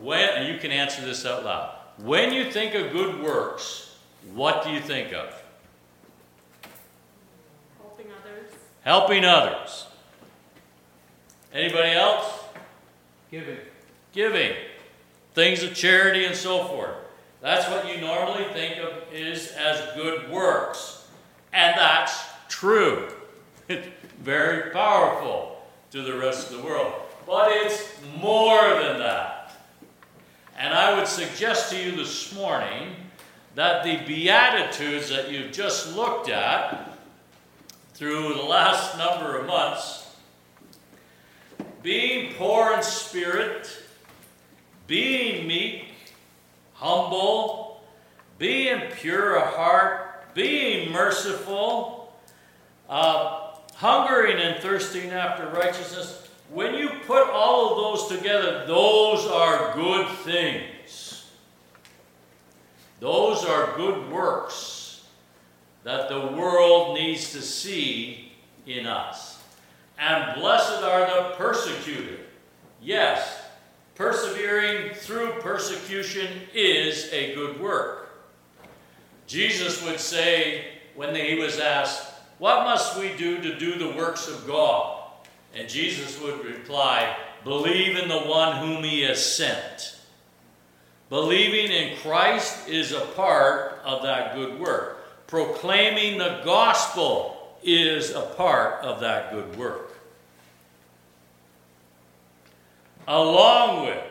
When, 0.00 0.28
and 0.28 0.52
you 0.52 0.58
can 0.58 0.72
answer 0.72 1.02
this 1.02 1.24
out 1.24 1.44
loud. 1.44 1.76
When 1.98 2.32
you 2.32 2.50
think 2.50 2.74
of 2.74 2.90
good 2.90 3.22
works, 3.22 3.96
what 4.34 4.64
do 4.64 4.70
you 4.70 4.80
think 4.80 5.12
of? 5.12 5.40
Helping 7.80 8.06
others. 8.06 8.50
Helping 8.84 9.24
others. 9.24 9.86
Anybody 11.54 11.92
else? 11.92 12.40
Giving. 13.30 13.58
Giving. 14.12 14.52
Things 15.32 15.62
of 15.62 15.74
charity 15.74 16.26
and 16.26 16.36
so 16.36 16.64
forth. 16.64 16.94
That's 17.40 17.68
what 17.70 17.88
you 17.88 18.00
normally 18.00 18.44
think 18.52 18.78
of 18.78 18.92
is 19.12 19.52
as 19.52 19.80
good 19.94 20.30
works. 20.30 21.08
And 21.52 21.76
that's 21.78 22.24
true. 22.48 23.08
It's 23.68 23.88
very 24.20 24.70
powerful 24.70 25.62
to 25.92 26.02
the 26.02 26.18
rest 26.18 26.50
of 26.50 26.58
the 26.58 26.62
world. 26.62 26.92
But 27.26 27.52
it's 27.52 27.94
more 28.20 28.60
than 28.82 28.98
that. 28.98 29.52
And 30.58 30.74
I 30.74 30.96
would 30.96 31.08
suggest 31.08 31.70
to 31.70 31.82
you 31.82 31.96
this 31.96 32.34
morning 32.34 32.96
that 33.54 33.82
the 33.82 33.96
Beatitudes 34.06 35.08
that 35.08 35.30
you've 35.30 35.52
just 35.52 35.96
looked 35.96 36.28
at 36.28 36.93
through 37.94 38.34
the 38.34 38.42
last 38.42 38.98
number 38.98 39.38
of 39.38 39.46
months 39.46 40.04
being 41.82 42.32
poor 42.34 42.72
in 42.72 42.82
spirit, 42.82 43.70
being 44.86 45.46
meek, 45.46 45.84
humble, 46.72 47.84
being 48.38 48.80
pure 48.92 49.36
of 49.36 49.54
heart, 49.54 50.34
being 50.34 50.90
merciful, 50.90 52.12
uh, 52.88 53.52
hungering 53.74 54.38
and 54.38 54.62
thirsting 54.62 55.10
after 55.10 55.46
righteousness. 55.48 56.30
When 56.50 56.74
you 56.74 56.88
put 57.06 57.28
all 57.28 57.70
of 57.70 58.00
those 58.00 58.18
together, 58.18 58.64
those 58.66 59.26
are 59.26 59.74
good 59.74 60.08
things. 60.18 61.30
Those 62.98 63.44
are 63.44 63.76
good 63.76 64.10
works 64.10 64.83
that 65.84 66.08
the 66.08 66.26
world 66.36 66.94
needs 66.94 67.32
to 67.32 67.42
see 67.42 68.32
in 68.66 68.86
us. 68.86 69.42
And 69.98 70.40
blessed 70.40 70.82
are 70.82 71.06
the 71.06 71.34
persecuted. 71.36 72.20
Yes, 72.82 73.42
persevering 73.94 74.94
through 74.94 75.40
persecution 75.40 76.28
is 76.52 77.12
a 77.12 77.34
good 77.34 77.60
work. 77.60 78.10
Jesus 79.26 79.82
would 79.84 80.00
say 80.00 80.64
when 80.94 81.14
he 81.14 81.36
was 81.36 81.58
asked, 81.58 82.12
What 82.38 82.64
must 82.64 82.98
we 82.98 83.14
do 83.16 83.40
to 83.40 83.58
do 83.58 83.78
the 83.78 83.96
works 83.96 84.28
of 84.28 84.46
God? 84.46 85.02
And 85.54 85.68
Jesus 85.68 86.20
would 86.20 86.44
reply, 86.44 87.16
Believe 87.44 87.96
in 87.96 88.08
the 88.08 88.20
one 88.20 88.56
whom 88.56 88.82
he 88.82 89.02
has 89.02 89.24
sent. 89.24 89.98
Believing 91.10 91.70
in 91.70 91.96
Christ 91.98 92.68
is 92.68 92.92
a 92.92 93.00
part 93.00 93.80
of 93.84 94.02
that 94.02 94.34
good 94.34 94.58
work. 94.58 94.93
Proclaiming 95.34 96.18
the 96.18 96.42
gospel 96.44 97.56
is 97.60 98.12
a 98.12 98.20
part 98.20 98.84
of 98.84 99.00
that 99.00 99.32
good 99.32 99.56
work. 99.56 99.98
Along 103.08 103.84
with, 103.84 104.04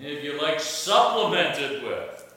if 0.00 0.24
you 0.24 0.42
like, 0.42 0.58
supplemented 0.58 1.84
with, 1.84 2.34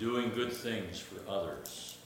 doing 0.00 0.32
good 0.34 0.52
things 0.52 0.98
for 0.98 1.20
others. 1.30 1.96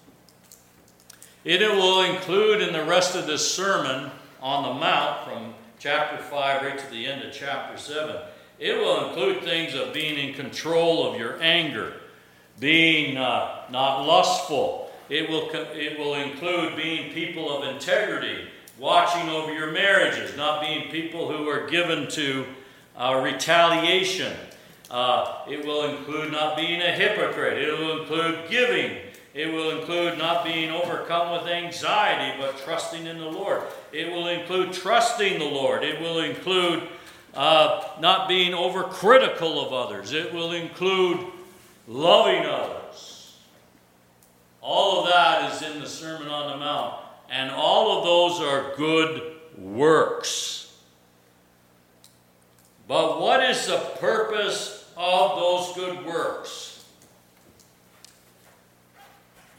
It 1.43 1.63
will 1.75 2.03
include 2.03 2.61
in 2.61 2.75
the 2.75 2.85
rest 2.85 3.15
of 3.15 3.27
this 3.27 3.51
sermon 3.51 4.11
on 4.43 4.63
the 4.63 4.79
Mount 4.79 5.25
from 5.25 5.55
chapter 5.79 6.23
5 6.23 6.63
right 6.63 6.79
to 6.79 6.91
the 6.91 7.07
end 7.07 7.23
of 7.23 7.33
chapter 7.33 7.79
7. 7.79 8.15
It 8.59 8.77
will 8.77 9.09
include 9.09 9.43
things 9.43 9.75
of 9.75 9.93
being 9.93 10.19
in 10.19 10.35
control 10.35 11.13
of 11.13 11.19
your 11.19 11.41
anger 11.41 11.95
being 12.61 13.17
uh, 13.17 13.63
not 13.71 14.03
lustful. 14.03 14.91
It 15.09 15.29
will, 15.29 15.49
it 15.53 15.99
will 15.99 16.15
include 16.15 16.77
being 16.77 17.13
people 17.13 17.57
of 17.57 17.75
integrity, 17.75 18.49
watching 18.79 19.29
over 19.29 19.53
your 19.53 19.73
marriages, 19.73 20.37
not 20.37 20.61
being 20.61 20.91
people 20.91 21.31
who 21.31 21.49
are 21.49 21.69
given 21.69 22.09
to 22.11 22.45
uh, 22.97 23.21
retaliation. 23.23 24.37
Uh, 24.91 25.45
it 25.49 25.65
will 25.65 25.97
include 25.97 26.33
not 26.33 26.57
being 26.57 26.81
a 26.81 26.91
hypocrite. 26.91 27.59
It 27.59 27.79
will 27.79 28.01
include 28.01 28.51
giving. 28.51 28.97
It 29.35 29.53
will 29.53 29.79
include 29.79 30.19
not 30.19 30.45
being 30.45 30.71
overcome 30.71 31.33
with 31.33 31.51
anxiety, 31.51 32.37
but 32.41 32.59
trusting 32.59 33.07
in 33.07 33.19
the 33.19 33.27
Lord. 33.31 33.63
It 33.93 34.11
will 34.11 34.29
include 34.29 34.73
trusting 34.73 35.39
the 35.39 35.45
Lord. 35.45 35.85
It 35.85 36.01
will 36.01 36.21
include 36.21 36.89
uh, 37.35 37.85
not 38.01 38.29
being 38.29 38.53
overcritical 38.53 39.65
of 39.67 39.73
others. 39.73 40.13
It 40.13 40.33
will 40.33 40.53
include 40.53 41.27
loving 41.87 42.45
others. 42.45 43.37
All 44.61 45.01
of 45.01 45.11
that 45.11 45.53
is 45.53 45.63
in 45.63 45.81
the 45.81 45.89
Sermon 45.89 46.29
on 46.29 46.51
the 46.51 46.57
Mount. 46.57 46.95
And 47.31 47.51
all 47.51 47.99
of 47.99 48.05
those 48.05 48.41
are 48.41 48.75
good 48.77 49.37
works. 49.57 50.77
But 52.87 53.21
what 53.21 53.43
is 53.43 53.67
the 53.67 53.79
purpose 53.99 54.91
of 54.97 55.37
those 55.37 55.75
good 55.75 56.07
works? 56.07 56.87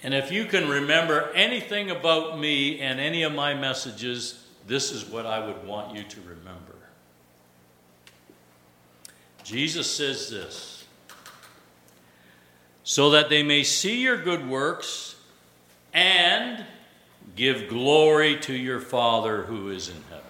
And 0.01 0.13
if 0.13 0.31
you 0.31 0.45
can 0.45 0.69
remember 0.69 1.31
anything 1.35 1.91
about 1.91 2.39
me 2.39 2.79
and 2.79 2.99
any 2.99 3.23
of 3.23 3.33
my 3.33 3.53
messages, 3.53 4.45
this 4.65 4.91
is 4.91 5.05
what 5.05 5.25
I 5.25 5.45
would 5.45 5.65
want 5.67 5.95
you 5.95 6.03
to 6.03 6.21
remember. 6.21 6.68
Jesus 9.49 9.89
says 9.89 10.29
this 10.29 10.85
so 12.83 13.09
that 13.09 13.29
they 13.29 13.41
may 13.41 13.63
see 13.63 14.03
your 14.03 14.21
good 14.21 14.47
works 14.47 15.15
and 15.91 16.63
give 17.35 17.67
glory 17.67 18.39
to 18.41 18.53
your 18.53 18.79
Father 18.79 19.41
who 19.41 19.69
is 19.71 19.89
in 19.89 19.95
heaven. 20.11 20.23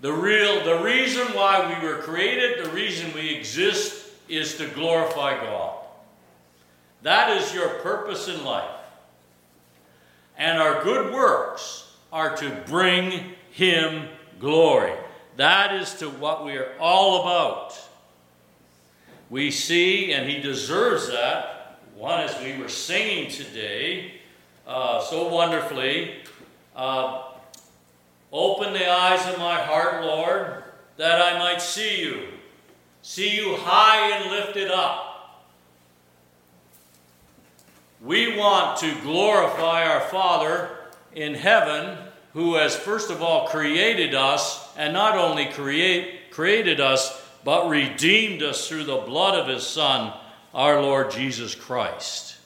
The 0.00 0.12
real 0.12 0.64
the 0.64 0.80
reason 0.84 1.26
why 1.34 1.76
we 1.76 1.88
were 1.88 1.96
created, 1.96 2.64
the 2.64 2.70
reason 2.70 3.12
we 3.14 3.30
exist 3.30 4.06
is 4.28 4.56
to 4.58 4.68
glorify 4.68 5.40
God. 5.44 5.74
That 7.02 7.36
is 7.36 7.52
your 7.52 7.68
purpose 7.80 8.28
in 8.28 8.44
life. 8.44 8.70
And 10.38 10.62
our 10.62 10.84
good 10.84 11.12
works 11.12 11.90
are 12.12 12.36
to 12.36 12.62
bring 12.64 13.32
him 13.50 14.06
glory. 14.38 14.92
That 15.36 15.74
is 15.74 15.94
to 15.94 16.08
what 16.08 16.44
we 16.44 16.56
are 16.56 16.72
all 16.78 17.22
about. 17.22 17.78
We 19.30 19.50
see, 19.50 20.12
and 20.12 20.28
he 20.28 20.40
deserves 20.40 21.08
that. 21.08 21.78
One, 21.96 22.20
as 22.20 22.38
we 22.42 22.60
were 22.60 22.68
singing 22.68 23.30
today 23.30 24.20
uh, 24.66 25.00
so 25.00 25.28
wonderfully, 25.28 26.16
uh, 26.76 27.22
open 28.30 28.72
the 28.72 28.90
eyes 28.90 29.26
of 29.32 29.38
my 29.38 29.60
heart, 29.60 30.04
Lord, 30.04 30.64
that 30.96 31.20
I 31.20 31.38
might 31.38 31.62
see 31.62 32.02
you, 32.02 32.28
see 33.02 33.36
you 33.36 33.56
high 33.56 34.16
and 34.16 34.30
lifted 34.30 34.70
up. 34.70 35.08
We 38.02 38.36
want 38.36 38.78
to 38.80 38.94
glorify 39.02 39.86
our 39.86 40.00
Father 40.00 40.70
in 41.14 41.34
heaven 41.34 41.96
who 42.32 42.54
has 42.54 42.74
first 42.74 43.10
of 43.10 43.22
all 43.22 43.46
created 43.48 44.14
us, 44.14 44.74
and 44.76 44.92
not 44.92 45.16
only 45.16 45.46
create, 45.46 46.30
created 46.30 46.80
us, 46.80 47.20
but 47.44 47.68
redeemed 47.68 48.42
us 48.42 48.68
through 48.68 48.84
the 48.84 48.96
blood 48.98 49.38
of 49.38 49.48
his 49.48 49.66
Son, 49.66 50.12
our 50.54 50.80
Lord 50.80 51.10
Jesus 51.10 51.54
Christ. 51.54 52.36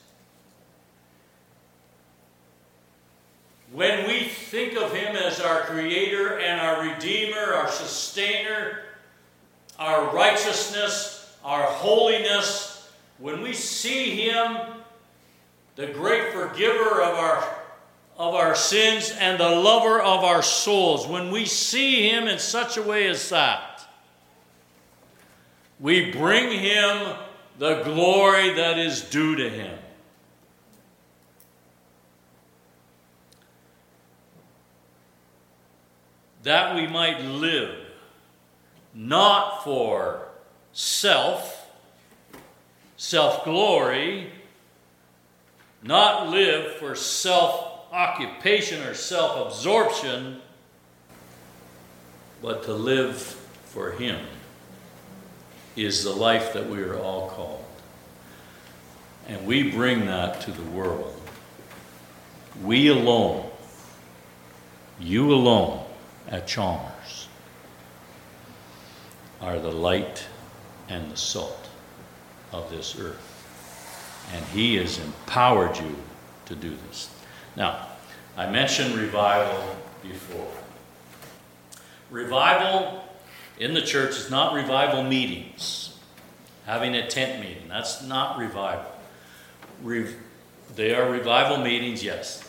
When 3.73 4.09
we 4.09 4.25
think 4.25 4.75
of 4.77 4.93
him 4.93 5.17
as 5.17 5.41
our 5.41 5.61
creator 5.63 6.39
and 6.39 6.61
our 6.61 6.89
redeemer, 6.89 7.55
our 7.55 7.69
sustainer, 7.69 8.81
our 9.79 10.15
righteousness, 10.15 11.37
our 11.45 11.65
holiness, 11.65 12.91
when 13.19 13.43
we 13.43 13.53
see 13.53 14.11
him, 14.11 14.57
the 15.75 15.89
great 15.89 16.33
forgiver 16.33 17.03
of 17.03 17.15
our 17.15 17.57
of 18.19 18.35
our 18.35 18.55
sins 18.55 19.13
and 19.19 19.39
the 19.39 19.49
lover 19.49 20.01
of 20.01 20.25
our 20.25 20.43
souls, 20.43 21.07
when 21.07 21.31
we 21.31 21.45
see 21.45 22.09
Him 22.09 22.27
in 22.27 22.39
such 22.39 22.77
a 22.77 22.83
way 22.83 23.09
as 23.09 23.29
that, 23.29 23.87
we 25.79 26.11
bring 26.11 26.59
Him 26.59 27.17
the 27.59 27.83
glory 27.83 28.55
that 28.55 28.79
is 28.79 29.03
due 29.03 29.37
to 29.37 29.49
Him. 29.49 29.79
That 36.43 36.77
we 36.77 36.87
might 36.87 37.21
live 37.21 37.75
not 38.95 39.63
for 39.63 40.29
self, 40.73 41.71
self 42.97 43.45
glory, 43.45 44.31
not 45.83 46.31
live 46.31 46.73
for 46.77 46.95
self 46.95 47.66
occupation 47.97 48.83
or 48.83 48.95
self 48.95 49.47
absorption, 49.47 50.41
but 52.43 52.63
to 52.65 52.75
live 52.75 53.17
for 53.17 53.93
Him 53.93 54.21
is 55.75 56.05
the 56.05 56.13
life 56.13 56.53
that 56.53 56.69
we 56.69 56.83
are 56.83 56.99
all 56.99 57.31
called. 57.31 57.65
And 59.27 59.47
we 59.47 59.71
bring 59.71 60.07
that 60.07 60.43
to 60.43 60.53
the 60.53 60.63
world. 60.63 61.15
We 62.63 62.89
alone, 62.89 63.51
you 65.01 65.33
alone 65.33 65.85
at 66.29 66.47
Chalmers, 66.47 67.29
are 69.41 69.59
the 69.59 69.73
light 69.73 70.27
and 70.89 71.11
the 71.11 71.17
salt 71.17 71.69
of 72.53 72.71
this 72.71 72.99
earth. 72.99 73.33
And 74.35 74.45
He 74.47 74.77
has 74.77 74.99
empowered 74.99 75.77
you 75.79 75.97
to 76.47 76.55
do 76.55 76.77
this. 76.89 77.16
Now, 77.57 77.87
I 78.37 78.51
mentioned 78.51 78.95
revival 78.95 79.77
before. 80.03 80.53
Revival 82.11 83.03
in 83.59 83.73
the 83.73 83.81
church 83.81 84.11
is 84.11 84.31
not 84.31 84.55
revival 84.55 85.03
meetings, 85.03 85.99
having 86.67 86.95
a 86.95 87.09
tent 87.09 87.41
meeting. 87.41 87.69
That's 87.69 88.03
not 88.03 88.39
revival. 88.39 88.93
Re- 89.83 90.15
they 90.75 90.95
are 90.95 91.11
revival 91.11 91.59
meetings, 91.59 92.05
yes. 92.05 92.47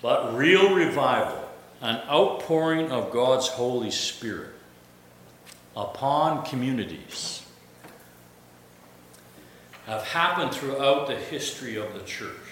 But 0.00 0.34
real 0.34 0.74
revival, 0.74 1.50
an 1.82 1.96
outpouring 2.08 2.90
of 2.90 3.12
God's 3.12 3.48
Holy 3.48 3.90
Spirit 3.90 4.54
upon 5.76 6.44
communities, 6.46 7.42
have 9.86 10.02
happened 10.04 10.52
throughout 10.52 11.06
the 11.06 11.16
history 11.16 11.76
of 11.76 11.92
the 11.92 12.00
church. 12.00 12.49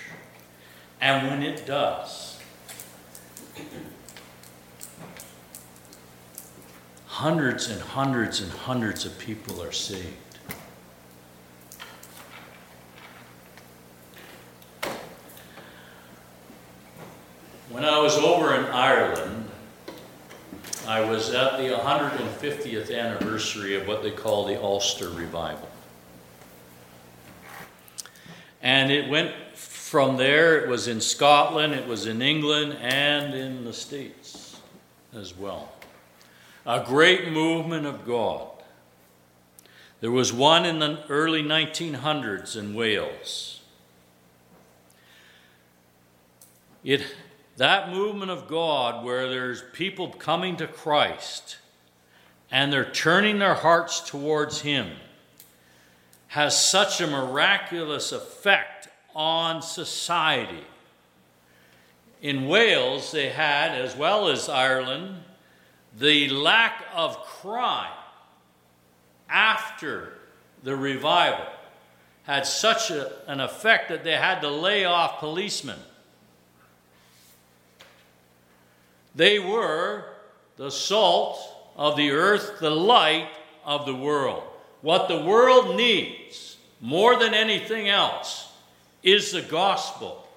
And 1.00 1.28
when 1.28 1.42
it 1.42 1.64
does, 1.64 2.38
hundreds 7.06 7.70
and 7.70 7.80
hundreds 7.80 8.40
and 8.40 8.50
hundreds 8.50 9.04
of 9.04 9.16
people 9.18 9.62
are 9.62 9.72
saved. 9.72 10.14
When 17.70 17.84
I 17.84 17.98
was 18.00 18.16
over 18.18 18.56
in 18.56 18.64
Ireland, 18.66 19.48
I 20.88 21.00
was 21.00 21.32
at 21.32 21.58
the 21.58 21.68
150th 21.68 22.96
anniversary 22.96 23.76
of 23.76 23.86
what 23.86 24.02
they 24.02 24.10
call 24.10 24.46
the 24.46 24.60
Ulster 24.60 25.10
Revival. 25.10 25.68
And 28.62 28.90
it 28.90 29.08
went 29.08 29.34
from 29.54 30.16
there, 30.16 30.58
it 30.58 30.68
was 30.68 30.88
in 30.88 31.00
Scotland, 31.00 31.72
it 31.72 31.86
was 31.86 32.06
in 32.06 32.20
England, 32.20 32.76
and 32.80 33.34
in 33.34 33.64
the 33.64 33.72
States 33.72 34.60
as 35.14 35.36
well. 35.36 35.72
A 36.66 36.84
great 36.84 37.32
movement 37.32 37.86
of 37.86 38.04
God. 38.04 38.48
There 40.00 40.10
was 40.10 40.32
one 40.32 40.64
in 40.64 40.78
the 40.78 41.04
early 41.08 41.42
1900s 41.42 42.56
in 42.56 42.74
Wales. 42.74 43.60
It, 46.84 47.02
that 47.56 47.90
movement 47.90 48.30
of 48.30 48.46
God, 48.46 49.04
where 49.04 49.28
there's 49.28 49.62
people 49.72 50.10
coming 50.10 50.56
to 50.56 50.66
Christ 50.66 51.58
and 52.50 52.72
they're 52.72 52.90
turning 52.90 53.38
their 53.38 53.54
hearts 53.54 54.00
towards 54.00 54.60
Him, 54.62 54.92
has 56.28 56.62
such 56.62 57.00
a 57.00 57.06
miraculous 57.06 58.12
effect 58.12 58.88
on 59.14 59.62
society. 59.62 60.64
In 62.20 62.48
Wales, 62.48 63.12
they 63.12 63.30
had, 63.30 63.72
as 63.72 63.96
well 63.96 64.28
as 64.28 64.48
Ireland, 64.48 65.22
the 65.98 66.28
lack 66.28 66.84
of 66.94 67.16
crime 67.18 67.92
after 69.28 70.12
the 70.62 70.76
revival 70.76 71.46
had 72.24 72.46
such 72.46 72.90
a, 72.90 73.10
an 73.30 73.40
effect 73.40 73.88
that 73.88 74.04
they 74.04 74.16
had 74.16 74.40
to 74.40 74.50
lay 74.50 74.84
off 74.84 75.18
policemen. 75.18 75.78
They 79.14 79.38
were 79.38 80.04
the 80.56 80.70
salt 80.70 81.38
of 81.76 81.96
the 81.96 82.10
earth, 82.10 82.58
the 82.60 82.70
light 82.70 83.28
of 83.64 83.86
the 83.86 83.94
world. 83.94 84.42
What 84.80 85.08
the 85.08 85.22
world 85.22 85.76
needs 85.76 86.56
more 86.80 87.16
than 87.18 87.34
anything 87.34 87.88
else 87.88 88.52
is 89.02 89.32
the 89.32 89.42
gospel. 89.42 90.28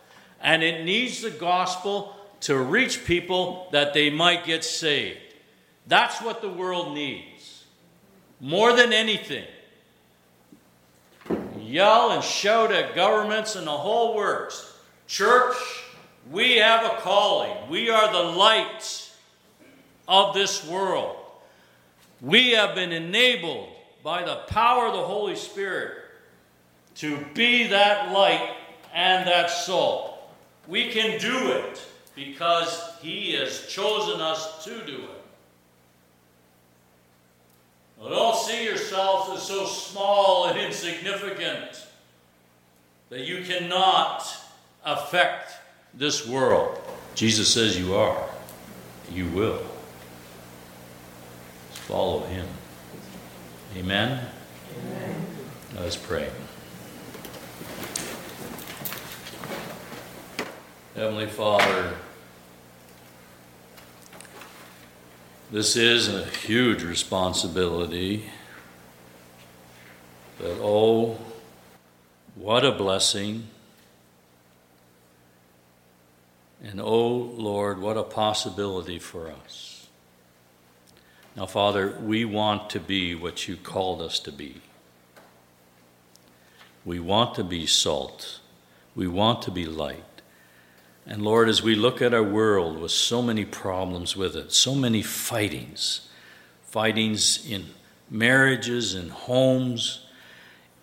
And 0.42 0.64
it 0.64 0.84
needs 0.84 1.22
the 1.22 1.30
gospel 1.30 2.16
to 2.42 2.58
reach 2.58 3.06
people 3.06 3.68
that 3.72 3.94
they 3.94 4.10
might 4.10 4.46
get 4.46 4.64
saved. 4.64 5.20
That's 5.88 6.22
what 6.22 6.42
the 6.42 6.50
world 6.50 6.94
needs. 6.94 7.66
More 8.40 8.76
than 8.76 8.92
anything. 8.92 9.46
Yell 11.60 12.12
and 12.12 12.24
shout 12.24 12.72
at 12.72 12.96
governments 12.96 13.56
and 13.56 13.68
the 13.68 13.72
whole 13.72 14.16
works. 14.16 14.74
Church, 15.08 15.56
we 16.32 16.58
have 16.58 16.84
a 16.86 17.02
calling. 17.02 17.70
We 17.70 17.90
are 17.90 18.12
the 18.12 18.38
light 18.38 19.12
of 20.08 20.34
this 20.34 20.68
world. 20.68 21.18
We 22.20 22.52
have 22.52 22.76
been 22.76 22.92
enabled 22.92 23.70
by 24.04 24.24
the 24.24 24.38
power 24.48 24.88
of 24.88 24.94
the 24.94 25.04
Holy 25.04 25.36
Spirit 25.36 25.98
to 26.96 27.18
be 27.34 27.68
that 27.68 28.12
light 28.12 28.56
and 28.94 29.28
that 29.28 29.50
salt. 29.50 30.18
We 30.68 30.90
can 30.90 31.20
do 31.20 31.52
it 31.52 31.82
because 32.16 32.82
He 33.02 33.34
has 33.34 33.68
chosen 33.68 34.22
us 34.22 34.64
to 34.66 34.86
do 34.86 34.96
it. 34.98 35.22
Don't 38.10 38.36
see 38.36 38.66
yourself 38.66 39.30
as 39.36 39.44
so 39.44 39.66
small 39.66 40.48
and 40.48 40.60
insignificant 40.60 41.86
that 43.10 43.22
you 43.22 43.44
cannot 43.44 44.26
affect 44.84 45.54
this 45.94 46.28
world. 46.28 46.82
Jesus 47.14 47.54
says 47.54 47.78
you 47.78 47.94
are. 47.94 48.28
You 49.12 49.28
will. 49.28 49.62
Follow 51.72 52.22
Him. 52.26 52.48
Amen? 53.76 54.28
Amen. 54.78 55.26
Let 55.76 55.86
us 55.86 55.96
pray. 55.96 56.30
Heavenly 60.94 61.28
Father, 61.28 61.94
this 65.52 65.78
is 65.78 66.14
a 66.14 66.26
huge 66.26 66.84
responsibility. 66.84 68.30
But 70.38 70.58
oh, 70.60 71.18
what 72.36 72.66
a 72.66 72.74
blessing. 72.74 73.48
And 76.62 76.82
oh, 76.82 77.08
Lord, 77.08 77.80
what 77.80 77.96
a 77.96 78.04
possibility 78.04 79.00
for 79.00 79.32
us. 79.32 79.81
Now, 81.36 81.46
Father, 81.46 81.98
we 82.02 82.26
want 82.26 82.70
to 82.72 82.80
be 82.80 83.16
what 83.16 83.48
you 83.48 83.56
called 83.56 84.02
us 84.02 84.20
to 84.20 84.32
be. 84.32 84.62
We 86.84 87.00
want 87.00 87.36
to 87.36 87.44
be 87.44 87.66
salt. 87.66 88.40
We 88.96 89.08
want 89.08 89.42
to 89.44 89.52
be 89.52 89.66
light. 89.66 90.04
And 91.06 91.22
Lord, 91.22 91.48
as 91.48 91.64
we 91.64 91.76
look 91.76 92.02
at 92.02 92.14
our 92.14 92.24
world 92.24 92.80
with 92.80 92.92
so 92.92 93.22
many 93.22 93.46
problems 93.46 94.16
with 94.16 94.36
it, 94.36 94.52
so 94.52 94.76
many 94.76 95.02
fightings, 95.02 96.10
fightings 96.64 97.50
in 97.50 97.68
marriages, 98.10 98.94
in 98.94 99.10
homes, 99.10 100.06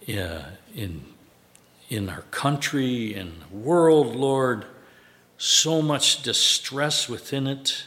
in, 0.07 1.05
in 1.91 2.09
our 2.09 2.23
country, 2.31 3.15
in 3.15 3.35
the 3.51 3.57
world, 3.57 4.17
Lord, 4.17 4.65
so 5.37 5.83
much 5.83 6.23
distress 6.23 7.09
within 7.09 7.47
it. 7.47 7.85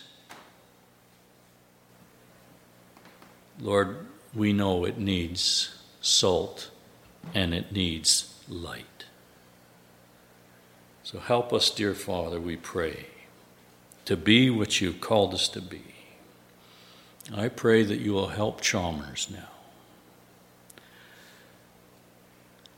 Lord, 3.62 4.08
we 4.34 4.54
know 4.54 4.86
it 4.86 4.98
needs 4.98 5.76
salt 6.02 6.72
and 7.34 7.54
it 7.54 7.72
needs 7.72 8.34
light. 8.50 9.06
So 11.04 11.20
help 11.20 11.54
us, 11.54 11.70
dear 11.70 11.94
Father, 11.94 12.40
we 12.40 12.58
pray, 12.58 13.06
to 14.06 14.18
be 14.18 14.50
what 14.50 14.82
you've 14.82 15.00
called 15.00 15.34
us 15.34 15.48
to 15.50 15.62
be. 15.62 15.84
I 17.34 17.50
pray 17.50 17.84
that 17.84 18.00
you 18.00 18.14
will 18.14 18.30
help 18.30 18.62
Chalmers 18.62 19.28
now. 19.30 19.50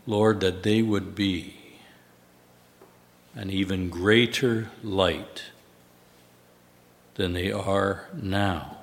Lord, 0.06 0.42
that 0.42 0.64
they 0.64 0.82
would 0.82 1.16
be 1.16 1.56
an 3.36 3.50
even 3.50 3.90
greater 3.90 4.70
light 4.84 5.44
than 7.16 7.32
they 7.32 7.54
are 7.54 8.10
now 8.14 8.83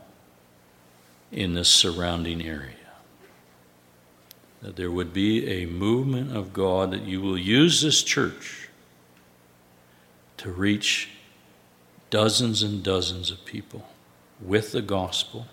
in 1.32 1.54
this 1.54 1.68
surrounding 1.68 2.42
area. 2.42 2.74
That 4.62 4.76
there 4.76 4.90
would 4.90 5.12
be 5.12 5.48
a 5.48 5.66
movement 5.66 6.36
of 6.36 6.52
God, 6.52 6.90
that 6.90 7.02
you 7.02 7.20
will 7.20 7.38
use 7.38 7.80
this 7.82 8.02
church 8.02 8.68
to 10.38 10.50
reach 10.50 11.10
dozens 12.10 12.62
and 12.62 12.82
dozens 12.82 13.30
of 13.30 13.44
people 13.44 13.88
with 14.40 14.72
the 14.72 14.82
gospel. 14.82 15.46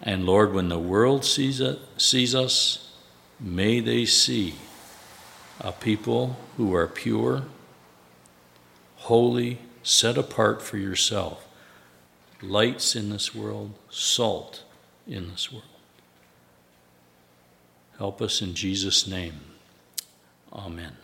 And 0.00 0.24
Lord, 0.24 0.52
when 0.52 0.68
the 0.68 0.78
world 0.78 1.24
sees, 1.24 1.60
it, 1.60 1.78
sees 1.96 2.34
us, 2.34 2.92
may 3.40 3.80
they 3.80 4.04
see 4.04 4.54
a 5.60 5.72
people 5.72 6.36
who 6.56 6.74
are 6.74 6.86
pure, 6.86 7.44
holy, 8.96 9.58
set 9.82 10.16
apart 10.16 10.62
for 10.62 10.76
yourself, 10.76 11.47
lights 12.42 12.94
in 12.94 13.10
this 13.10 13.34
world, 13.34 13.74
salt 13.90 14.62
in 15.06 15.28
this 15.30 15.52
world. 15.52 15.64
Help 17.98 18.22
us 18.22 18.40
in 18.40 18.54
Jesus' 18.54 19.06
name. 19.06 19.40
Amen. 20.52 20.96